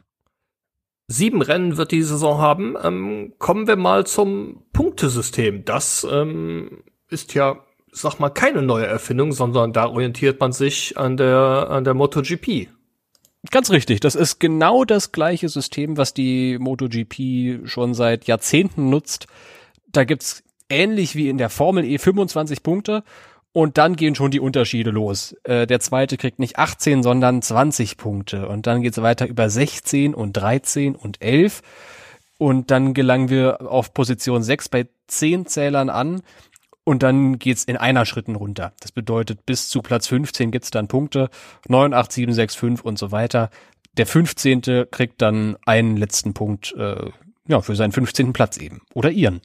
Sieben 1.09 1.41
Rennen 1.41 1.77
wird 1.77 1.93
die 1.93 2.03
Saison 2.03 2.39
haben. 2.39 2.77
Ähm, 2.83 3.35
kommen 3.39 3.69
wir 3.69 3.77
mal 3.77 4.07
zum 4.07 4.65
Punktesystem. 4.73 5.65
Das 5.65 6.05
ähm, 6.11 6.83
ist 7.09 7.33
ja, 7.35 7.61
sag 7.93 8.19
mal, 8.19 8.31
keine 8.31 8.63
neue 8.63 8.87
Erfindung, 8.87 9.31
sondern 9.31 9.73
da 9.73 9.87
orientiert 9.87 10.41
man 10.41 10.51
sich 10.51 10.99
an 10.99 11.17
der, 11.17 11.69
an 11.71 11.85
der 11.85 11.95
MotoGP. 11.95 12.69
Ganz 13.53 13.71
richtig. 13.71 14.01
Das 14.01 14.17
ist 14.17 14.41
genau 14.41 14.85
das 14.85 15.13
gleiche 15.13 15.49
System, 15.49 15.97
was 15.97 16.13
die 16.13 16.59
MotoGP 16.59 17.69
schon 17.69 17.95
seit 17.95 18.25
Jahrzehnten 18.25 18.91
nutzt. 18.91 19.29
Da 19.93 20.03
gibt's 20.03 20.43
ähnlich 20.69 21.15
wie 21.15 21.29
in 21.29 21.39
der 21.39 21.51
Formel 21.51 21.85
E 21.85 21.99
25 21.99 22.63
Punkte 22.63 23.03
Und 23.53 23.79
dann 23.79 23.97
gehen 23.97 24.15
schon 24.15 24.31
die 24.31 24.41
Unterschiede 24.41 24.91
los. 24.91 25.35
Äh, 25.45 25.67
der 25.67 25.81
zweite 25.81 26.17
kriegt 26.19 26.39
nicht 26.39 26.59
18, 26.59 27.03
sondern 27.03 27.41
20 27.41 27.97
Punkte. 27.97 28.49
Und 28.49 28.67
dann 28.67 28.83
geht's 28.83 29.01
weiter 29.01 29.27
über 29.27 29.49
16 29.49 30.15
und 30.15 30.35
13 30.35 30.95
und 30.95 31.23
11. 31.23 31.63
Und 32.39 32.71
dann 32.71 32.93
gelangen 32.93 33.31
wir 33.31 33.63
auf 33.63 33.95
Position 33.95 34.43
6 34.43 34.69
bei 34.69 34.89
10 35.07 35.47
Zählern 35.47 35.89
an. 35.89 36.21
Und 36.85 37.03
dann 37.03 37.39
geht's 37.39 37.65
in 37.65 37.77
einer 37.77 38.05
Schritten 38.05 38.37
runter. 38.37 38.73
Das 38.81 38.93
bedeutet, 38.93 39.47
bis 39.47 39.69
zu 39.69 39.83
Platz 39.83 40.07
15 40.07 40.51
gibt's 40.51 40.71
dann 40.71 40.87
Punkte. 40.87 41.31
9, 41.67 41.95
8, 41.95 42.13
7, 42.13 42.33
6, 42.33 42.55
5 42.55 42.83
und 42.83 42.99
so 42.99 43.11
weiter. 43.11 43.51
Der 43.97 44.07
15. 44.07 44.87
kriegt 44.91 45.23
dann 45.23 45.57
einen 45.65 45.97
letzten 45.97 46.35
Punkt 46.35 46.75
äh, 46.77 47.11
ja, 47.49 47.61
für 47.61 47.75
seinen 47.75 47.93
15. 47.93 48.33
Platz 48.33 48.59
eben. 48.59 48.83
Oder 48.93 49.11
ihren 49.11 49.41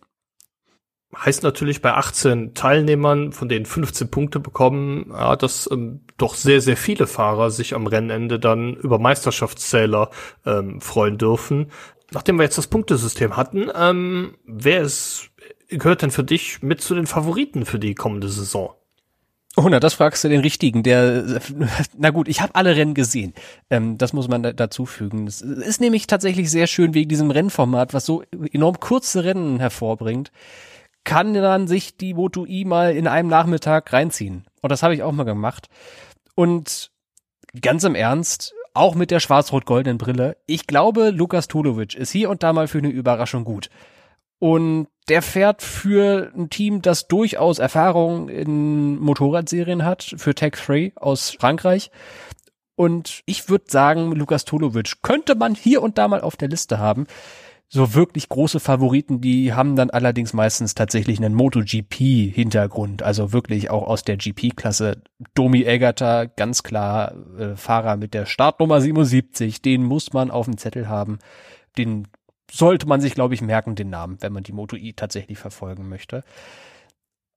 heißt 1.17 1.43
natürlich 1.43 1.81
bei 1.81 1.93
18 1.93 2.53
Teilnehmern, 2.53 3.33
von 3.33 3.49
denen 3.49 3.65
15 3.65 4.09
Punkte 4.09 4.39
bekommen, 4.39 5.07
ja, 5.11 5.35
dass 5.35 5.69
ähm, 5.71 6.01
doch 6.17 6.35
sehr, 6.35 6.61
sehr 6.61 6.77
viele 6.77 7.07
Fahrer 7.07 7.51
sich 7.51 7.73
am 7.75 7.87
Rennende 7.87 8.39
dann 8.39 8.75
über 8.75 8.97
Meisterschaftszähler 8.99 10.09
ähm, 10.45 10.79
freuen 10.79 11.17
dürfen. 11.17 11.71
Nachdem 12.11 12.37
wir 12.37 12.43
jetzt 12.43 12.57
das 12.57 12.67
Punktesystem 12.67 13.35
hatten, 13.35 13.69
ähm, 13.75 14.35
wer 14.45 14.81
ist, 14.81 15.29
gehört 15.69 16.01
denn 16.01 16.11
für 16.11 16.23
dich 16.23 16.61
mit 16.61 16.81
zu 16.81 16.95
den 16.95 17.07
Favoriten 17.07 17.65
für 17.65 17.79
die 17.79 17.95
kommende 17.95 18.29
Saison? 18.29 18.73
Oh, 19.57 19.67
na, 19.69 19.81
das 19.81 19.95
fragst 19.95 20.23
du 20.23 20.29
den 20.29 20.39
richtigen. 20.39 20.81
Der, 20.81 21.41
na 21.97 22.11
gut, 22.11 22.29
ich 22.29 22.39
habe 22.39 22.55
alle 22.55 22.77
Rennen 22.77 22.93
gesehen. 22.93 23.33
Ähm, 23.69 23.97
das 23.97 24.13
muss 24.13 24.29
man 24.29 24.43
da, 24.43 24.53
dazu 24.53 24.85
fügen. 24.85 25.27
Es 25.27 25.41
ist 25.41 25.81
nämlich 25.81 26.07
tatsächlich 26.07 26.49
sehr 26.49 26.67
schön 26.67 26.93
wegen 26.93 27.09
diesem 27.09 27.31
Rennformat, 27.31 27.93
was 27.93 28.05
so 28.05 28.23
enorm 28.53 28.79
kurze 28.79 29.25
Rennen 29.25 29.59
hervorbringt 29.59 30.31
kann 31.03 31.33
dann 31.33 31.67
sich 31.67 31.97
die 31.97 32.13
Moto 32.13 32.45
I 32.45 32.65
mal 32.65 32.95
in 32.95 33.07
einem 33.07 33.29
Nachmittag 33.29 33.91
reinziehen. 33.91 34.45
Und 34.61 34.71
das 34.71 34.83
habe 34.83 34.93
ich 34.93 35.03
auch 35.03 35.11
mal 35.11 35.23
gemacht. 35.23 35.67
Und 36.35 36.91
ganz 37.59 37.83
im 37.83 37.95
Ernst, 37.95 38.53
auch 38.73 38.95
mit 38.95 39.11
der 39.11 39.19
schwarz-rot-goldenen 39.19 39.97
Brille, 39.97 40.37
ich 40.45 40.67
glaube, 40.67 41.09
Lukas 41.09 41.47
Tulovic 41.47 41.95
ist 41.95 42.11
hier 42.11 42.29
und 42.29 42.43
da 42.43 42.53
mal 42.53 42.67
für 42.67 42.77
eine 42.77 42.89
Überraschung 42.89 43.43
gut. 43.43 43.69
Und 44.39 44.87
der 45.07 45.21
fährt 45.21 45.61
für 45.61 46.31
ein 46.35 46.49
Team, 46.49 46.81
das 46.81 47.07
durchaus 47.07 47.59
Erfahrung 47.59 48.29
in 48.29 48.97
Motorradserien 48.99 49.83
hat, 49.83 50.15
für 50.17 50.33
Tech 50.33 50.53
3 50.53 50.93
aus 50.95 51.35
Frankreich. 51.39 51.91
Und 52.75 53.21
ich 53.25 53.49
würde 53.49 53.65
sagen, 53.67 54.13
Lukas 54.13 54.45
Tulovic 54.45 55.03
könnte 55.03 55.35
man 55.35 55.53
hier 55.53 55.81
und 55.83 55.97
da 55.97 56.07
mal 56.07 56.21
auf 56.21 56.37
der 56.37 56.47
Liste 56.47 56.79
haben 56.79 57.05
so 57.73 57.93
wirklich 57.93 58.27
große 58.27 58.59
Favoriten, 58.59 59.21
die 59.21 59.53
haben 59.53 59.77
dann 59.77 59.89
allerdings 59.89 60.33
meistens 60.33 60.75
tatsächlich 60.75 61.19
einen 61.19 61.33
MotoGP-Hintergrund, 61.33 63.01
also 63.01 63.31
wirklich 63.31 63.69
auch 63.69 63.87
aus 63.87 64.03
der 64.03 64.17
GP-Klasse. 64.17 65.01
Domi 65.35 65.63
Eggerter, 65.63 66.27
ganz 66.27 66.63
klar 66.63 67.15
äh, 67.39 67.55
Fahrer 67.55 67.95
mit 67.95 68.13
der 68.13 68.25
Startnummer 68.25 68.81
77, 68.81 69.61
den 69.61 69.83
muss 69.83 70.11
man 70.11 70.31
auf 70.31 70.47
dem 70.47 70.57
Zettel 70.57 70.89
haben. 70.89 71.19
Den 71.77 72.09
sollte 72.51 72.89
man 72.89 72.99
sich, 72.99 73.13
glaube 73.13 73.35
ich, 73.35 73.41
merken, 73.41 73.75
den 73.75 73.89
Namen, 73.89 74.17
wenn 74.19 74.33
man 74.33 74.43
die 74.43 74.51
Moto 74.51 74.75
E 74.75 74.91
tatsächlich 74.91 75.37
verfolgen 75.37 75.87
möchte. 75.87 76.25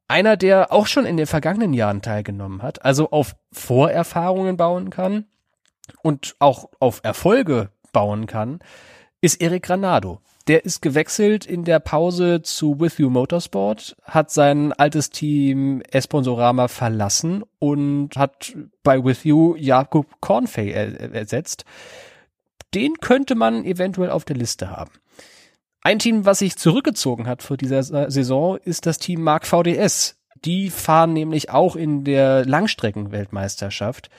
Einer, 0.09 0.37
der 0.37 0.73
auch 0.73 0.88
schon 0.88 1.07
in 1.07 1.16
den 1.16 1.27
vergangenen 1.27 1.73
Jahren 1.73 2.03
teilgenommen 2.03 2.61
hat, 2.61 2.85
also 2.85 3.12
auf 3.12 3.37
Vorerfahrungen 3.53 4.57
bauen 4.57 4.90
kann 4.90 5.27
und 6.03 6.35
auch 6.40 6.70
auf 6.81 7.03
Erfolge 7.05 7.70
bauen 7.92 8.27
kann, 8.27 8.59
ist 9.25 9.41
Eric 9.41 9.63
Granado. 9.63 10.21
Der 10.49 10.67
ist 10.67 10.83
gewechselt 10.83 11.47
in 11.47 11.65
der 11.65 11.81
Pause 11.81 12.43
zu 12.43 12.79
With 12.79 12.99
You 12.99 13.09
Motorsport, 13.09 13.97
hat 14.03 14.31
sein 14.31 14.75
altes 14.75 15.09
Team 15.09 15.81
Esponsorama 15.91 16.69
verlassen 16.69 17.43
und 17.59 18.11
hat 18.19 18.55
bei 18.83 19.03
With 19.03 19.25
You 19.25 19.57
Jakob 19.57 20.21
Cornfey 20.21 20.73
ersetzt. 20.73 21.65
Den 22.75 23.01
könnte 23.01 23.35
man 23.35 23.65
eventuell 23.65 24.11
auf 24.11 24.27
der 24.27 24.37
Liste 24.37 24.69
haben. 24.69 24.91
Ein 25.81 26.01
Team, 26.01 26.27
was 26.27 26.41
sich 26.41 26.57
zurückgezogen 26.57 27.27
hat 27.27 27.43
für 27.43 27.57
dieser 27.57 28.11
Saison, 28.11 28.59
ist 28.59 28.85
das 28.85 28.99
Team 28.99 29.23
Mark 29.23 29.47
VDS. 29.47 30.17
Die 30.44 30.70
fahren 30.70 31.12
nämlich 31.12 31.50
auch 31.50 31.76
in 31.76 32.04
der 32.04 32.44
Langstreckenweltmeisterschaft. 32.44 34.11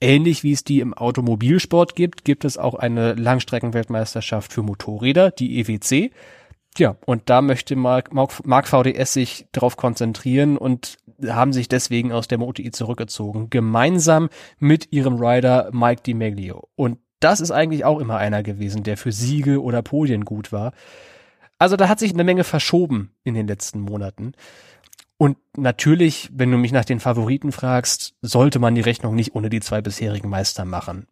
Ähnlich 0.00 0.42
wie 0.42 0.52
es 0.52 0.64
die 0.64 0.80
im 0.80 0.94
Automobilsport 0.94 1.96
gibt, 1.96 2.24
gibt 2.24 2.44
es 2.44 2.58
auch 2.58 2.74
eine 2.74 3.14
Langstreckenweltmeisterschaft 3.14 4.52
für 4.52 4.62
Motorräder, 4.62 5.30
die 5.30 5.58
EWC. 5.58 6.12
Ja, 6.78 6.96
und 7.04 7.28
da 7.28 7.42
möchte 7.42 7.76
Mark, 7.76 8.10
VDS 8.68 9.12
sich 9.12 9.46
darauf 9.52 9.76
konzentrieren 9.76 10.56
und 10.56 10.96
haben 11.26 11.52
sich 11.52 11.68
deswegen 11.68 12.12
aus 12.12 12.28
der 12.28 12.38
MotoI 12.38 12.70
zurückgezogen, 12.70 13.50
gemeinsam 13.50 14.30
mit 14.58 14.92
ihrem 14.92 15.16
Rider 15.16 15.68
Mike 15.72 16.02
DiMeglio. 16.02 16.68
Und 16.74 16.98
das 17.20 17.40
ist 17.40 17.50
eigentlich 17.50 17.84
auch 17.84 18.00
immer 18.00 18.16
einer 18.16 18.42
gewesen, 18.42 18.82
der 18.82 18.96
für 18.96 19.12
Siege 19.12 19.62
oder 19.62 19.82
Podien 19.82 20.24
gut 20.24 20.50
war. 20.50 20.72
Also 21.58 21.76
da 21.76 21.88
hat 21.88 22.00
sich 22.00 22.12
eine 22.12 22.24
Menge 22.24 22.42
verschoben 22.42 23.12
in 23.22 23.34
den 23.34 23.46
letzten 23.46 23.80
Monaten. 23.80 24.32
Und 25.22 25.36
natürlich, 25.56 26.28
wenn 26.32 26.50
du 26.50 26.58
mich 26.58 26.72
nach 26.72 26.84
den 26.84 26.98
Favoriten 26.98 27.52
fragst, 27.52 28.16
sollte 28.22 28.58
man 28.58 28.74
die 28.74 28.80
Rechnung 28.80 29.14
nicht 29.14 29.36
ohne 29.36 29.50
die 29.50 29.60
zwei 29.60 29.80
bisherigen 29.80 30.28
Meister 30.28 30.64
machen. 30.64 31.06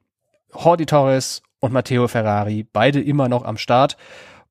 Jordi 0.53 0.85
Torres 0.85 1.42
und 1.61 1.73
Matteo 1.73 2.09
Ferrari, 2.09 2.66
beide 2.73 3.01
immer 3.01 3.29
noch 3.29 3.44
am 3.44 3.57
Start. 3.57 3.96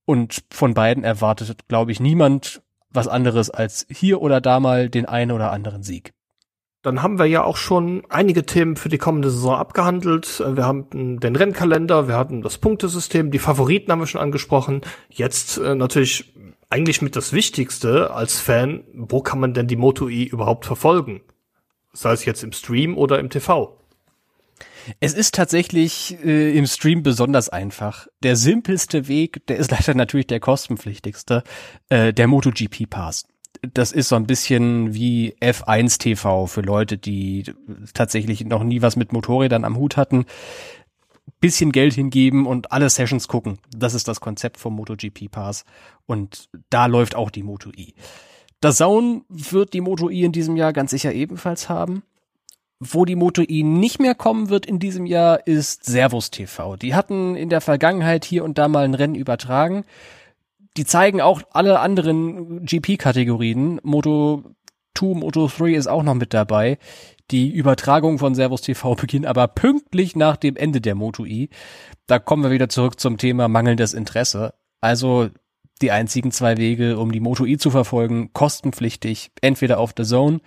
Und 0.05 0.45
von 0.49 0.73
beiden 0.73 1.03
erwartet, 1.03 1.67
glaube 1.67 1.91
ich, 1.91 1.99
niemand 1.99 2.61
was 2.89 3.09
anderes 3.09 3.49
als 3.49 3.85
hier 3.89 4.21
oder 4.21 4.39
da 4.39 4.61
mal 4.61 4.87
den 4.87 5.05
einen 5.05 5.33
oder 5.33 5.51
anderen 5.51 5.83
Sieg. 5.83 6.13
Dann 6.81 7.03
haben 7.03 7.19
wir 7.19 7.25
ja 7.25 7.43
auch 7.43 7.57
schon 7.57 8.03
einige 8.07 8.45
Themen 8.45 8.77
für 8.77 8.87
die 8.87 8.97
kommende 8.97 9.29
Saison 9.29 9.55
abgehandelt. 9.55 10.39
Wir 10.39 10.65
haben 10.65 11.19
den 11.19 11.35
Rennkalender, 11.35 12.07
wir 12.07 12.15
hatten 12.15 12.41
das 12.43 12.59
Punktesystem, 12.59 13.29
die 13.29 13.39
Favoriten 13.39 13.91
haben 13.91 13.99
wir 13.99 14.07
schon 14.07 14.21
angesprochen. 14.21 14.83
Jetzt 15.09 15.57
äh, 15.57 15.75
natürlich 15.75 16.33
eigentlich 16.69 17.01
mit 17.01 17.15
das 17.15 17.33
Wichtigste 17.33 18.11
als 18.11 18.39
Fan, 18.39 18.83
wo 18.93 19.21
kann 19.21 19.39
man 19.39 19.53
denn 19.53 19.67
die 19.67 19.75
Moto 19.75 20.07
E 20.07 20.23
überhaupt 20.23 20.65
verfolgen? 20.65 21.21
Sei 21.93 22.11
es 22.13 22.25
jetzt 22.25 22.43
im 22.43 22.51
Stream 22.51 22.97
oder 22.97 23.19
im 23.19 23.29
TV. 23.29 23.75
Es 24.99 25.13
ist 25.13 25.35
tatsächlich 25.35 26.17
äh, 26.23 26.55
im 26.57 26.65
Stream 26.65 27.03
besonders 27.03 27.49
einfach. 27.49 28.07
Der 28.23 28.35
simpelste 28.35 29.07
Weg, 29.07 29.45
der 29.47 29.57
ist 29.57 29.71
leider 29.71 29.93
natürlich 29.95 30.27
der 30.27 30.39
kostenpflichtigste, 30.39 31.43
äh, 31.89 32.13
der 32.13 32.27
MotoGP 32.27 32.89
Pass. 32.89 33.25
Das 33.73 33.91
ist 33.91 34.09
so 34.09 34.15
ein 34.15 34.27
bisschen 34.27 34.93
wie 34.93 35.35
F1 35.41 35.99
TV 35.99 36.45
für 36.45 36.61
Leute, 36.61 36.97
die 36.97 37.43
tatsächlich 37.93 38.45
noch 38.45 38.63
nie 38.63 38.81
was 38.81 38.95
mit 38.95 39.11
Motorrädern 39.11 39.65
am 39.65 39.75
Hut 39.75 39.97
hatten 39.97 40.25
bisschen 41.39 41.71
Geld 41.71 41.93
hingeben 41.93 42.45
und 42.45 42.71
alle 42.71 42.89
Sessions 42.89 43.27
gucken. 43.27 43.59
Das 43.75 43.93
ist 43.93 44.07
das 44.07 44.19
Konzept 44.19 44.57
vom 44.57 44.75
MotoGP 44.75 45.31
Pass. 45.31 45.65
Und 46.05 46.49
da 46.69 46.85
läuft 46.85 47.15
auch 47.15 47.29
die 47.29 47.43
Moto 47.43 47.71
E. 47.75 47.93
Das 48.61 48.77
Zone 48.77 49.21
wird 49.29 49.73
die 49.73 49.81
Moto 49.81 50.09
E 50.09 50.23
in 50.23 50.31
diesem 50.31 50.57
Jahr 50.57 50.73
ganz 50.73 50.91
sicher 50.91 51.13
ebenfalls 51.13 51.69
haben. 51.69 52.03
Wo 52.79 53.05
die 53.05 53.15
Moto 53.15 53.41
E 53.41 53.63
nicht 53.63 53.99
mehr 53.99 54.15
kommen 54.15 54.49
wird 54.49 54.65
in 54.65 54.79
diesem 54.79 55.05
Jahr 55.05 55.45
ist 55.45 55.85
Servus 55.85 56.31
TV. 56.31 56.77
Die 56.77 56.95
hatten 56.95 57.35
in 57.35 57.49
der 57.49 57.61
Vergangenheit 57.61 58.25
hier 58.25 58.43
und 58.43 58.57
da 58.57 58.67
mal 58.67 58.85
ein 58.85 58.93
Rennen 58.93 59.15
übertragen. 59.15 59.83
Die 60.77 60.85
zeigen 60.85 61.19
auch 61.19 61.41
alle 61.51 61.79
anderen 61.79 62.65
GP-Kategorien. 62.65 63.81
Moto 63.83 64.43
2, 64.97 65.07
Moto 65.07 65.47
3 65.47 65.73
ist 65.73 65.87
auch 65.87 66.03
noch 66.03 66.13
mit 66.13 66.33
dabei. 66.33 66.77
Die 67.31 67.51
Übertragung 67.51 68.17
von 68.17 68.33
Servus 68.33 68.61
TV 68.61 68.95
beginnt 68.99 69.25
aber 69.25 69.47
pünktlich 69.47 70.15
nach 70.15 70.37
dem 70.37 70.55
Ende 70.55 70.81
der 70.81 70.95
MotoI. 70.95 71.49
Da 72.07 72.19
kommen 72.19 72.43
wir 72.43 72.51
wieder 72.51 72.69
zurück 72.69 72.99
zum 72.99 73.17
Thema 73.17 73.47
mangelndes 73.47 73.93
Interesse. 73.93 74.53
Also 74.81 75.29
die 75.81 75.91
einzigen 75.91 76.31
zwei 76.31 76.57
Wege, 76.57 76.97
um 76.97 77.11
die 77.11 77.19
MotoI 77.19 77.57
zu 77.57 77.71
verfolgen, 77.71 78.31
kostenpflichtig, 78.33 79.31
entweder 79.41 79.79
auf 79.79 79.93
The 79.95 80.03
Zone 80.03 80.41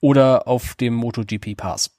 oder 0.00 0.46
auf 0.46 0.74
dem 0.74 0.94
MotoGP 0.94 1.56
Pass. 1.56 1.90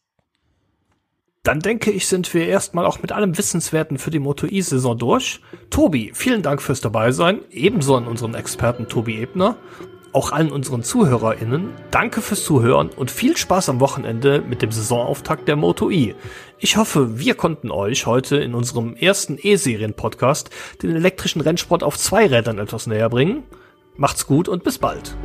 Dann 1.44 1.60
denke 1.62 1.92
ich, 1.92 2.08
sind 2.08 2.34
wir 2.34 2.48
erstmal 2.48 2.86
auch 2.86 3.02
mit 3.02 3.12
allem 3.12 3.38
Wissenswerten 3.38 3.98
für 3.98 4.12
die 4.12 4.20
MotoI-Saison 4.20 4.98
durch. 4.98 5.40
Tobi, 5.70 6.12
vielen 6.14 6.42
Dank 6.42 6.62
fürs 6.62 6.82
Dabeisein, 6.82 7.40
ebenso 7.50 7.96
an 7.96 8.08
unseren 8.08 8.36
Experten 8.36 8.88
Tobi 8.88 9.22
Ebner 9.22 9.58
auch 10.14 10.32
allen 10.32 10.52
unseren 10.52 10.84
ZuhörerInnen, 10.84 11.70
danke 11.92 12.22
fürs 12.22 12.44
Zuhören 12.44 12.90
und 12.90 13.12
viel 13.12 13.38
Spaß 13.38 13.70
am 13.70 13.80
Wochenende 13.80 14.42
mit 14.42 14.62
dem 14.62 14.72
Saisonauftakt 14.72 15.48
der 15.48 15.56
Moto 15.56 15.90
E. 15.90 16.16
Ich 16.58 16.78
hoffe, 16.78 17.20
wir 17.20 17.36
konnten 17.36 17.72
euch 17.72 18.06
heute 18.06 18.38
in 18.38 18.54
unserem 18.54 18.96
ersten 18.96 19.38
E-Serien-Podcast 19.42 20.50
den 20.82 20.96
elektrischen 20.96 21.42
Rennsport 21.42 21.84
auf 21.84 21.98
zwei 21.98 22.28
Rädern 22.28 22.60
etwas 22.60 22.88
näher 22.88 23.10
bringen. 23.10 23.44
Macht's 23.96 24.28
gut 24.28 24.48
und 24.48 24.64
bis 24.64 24.78
bald. 24.78 25.16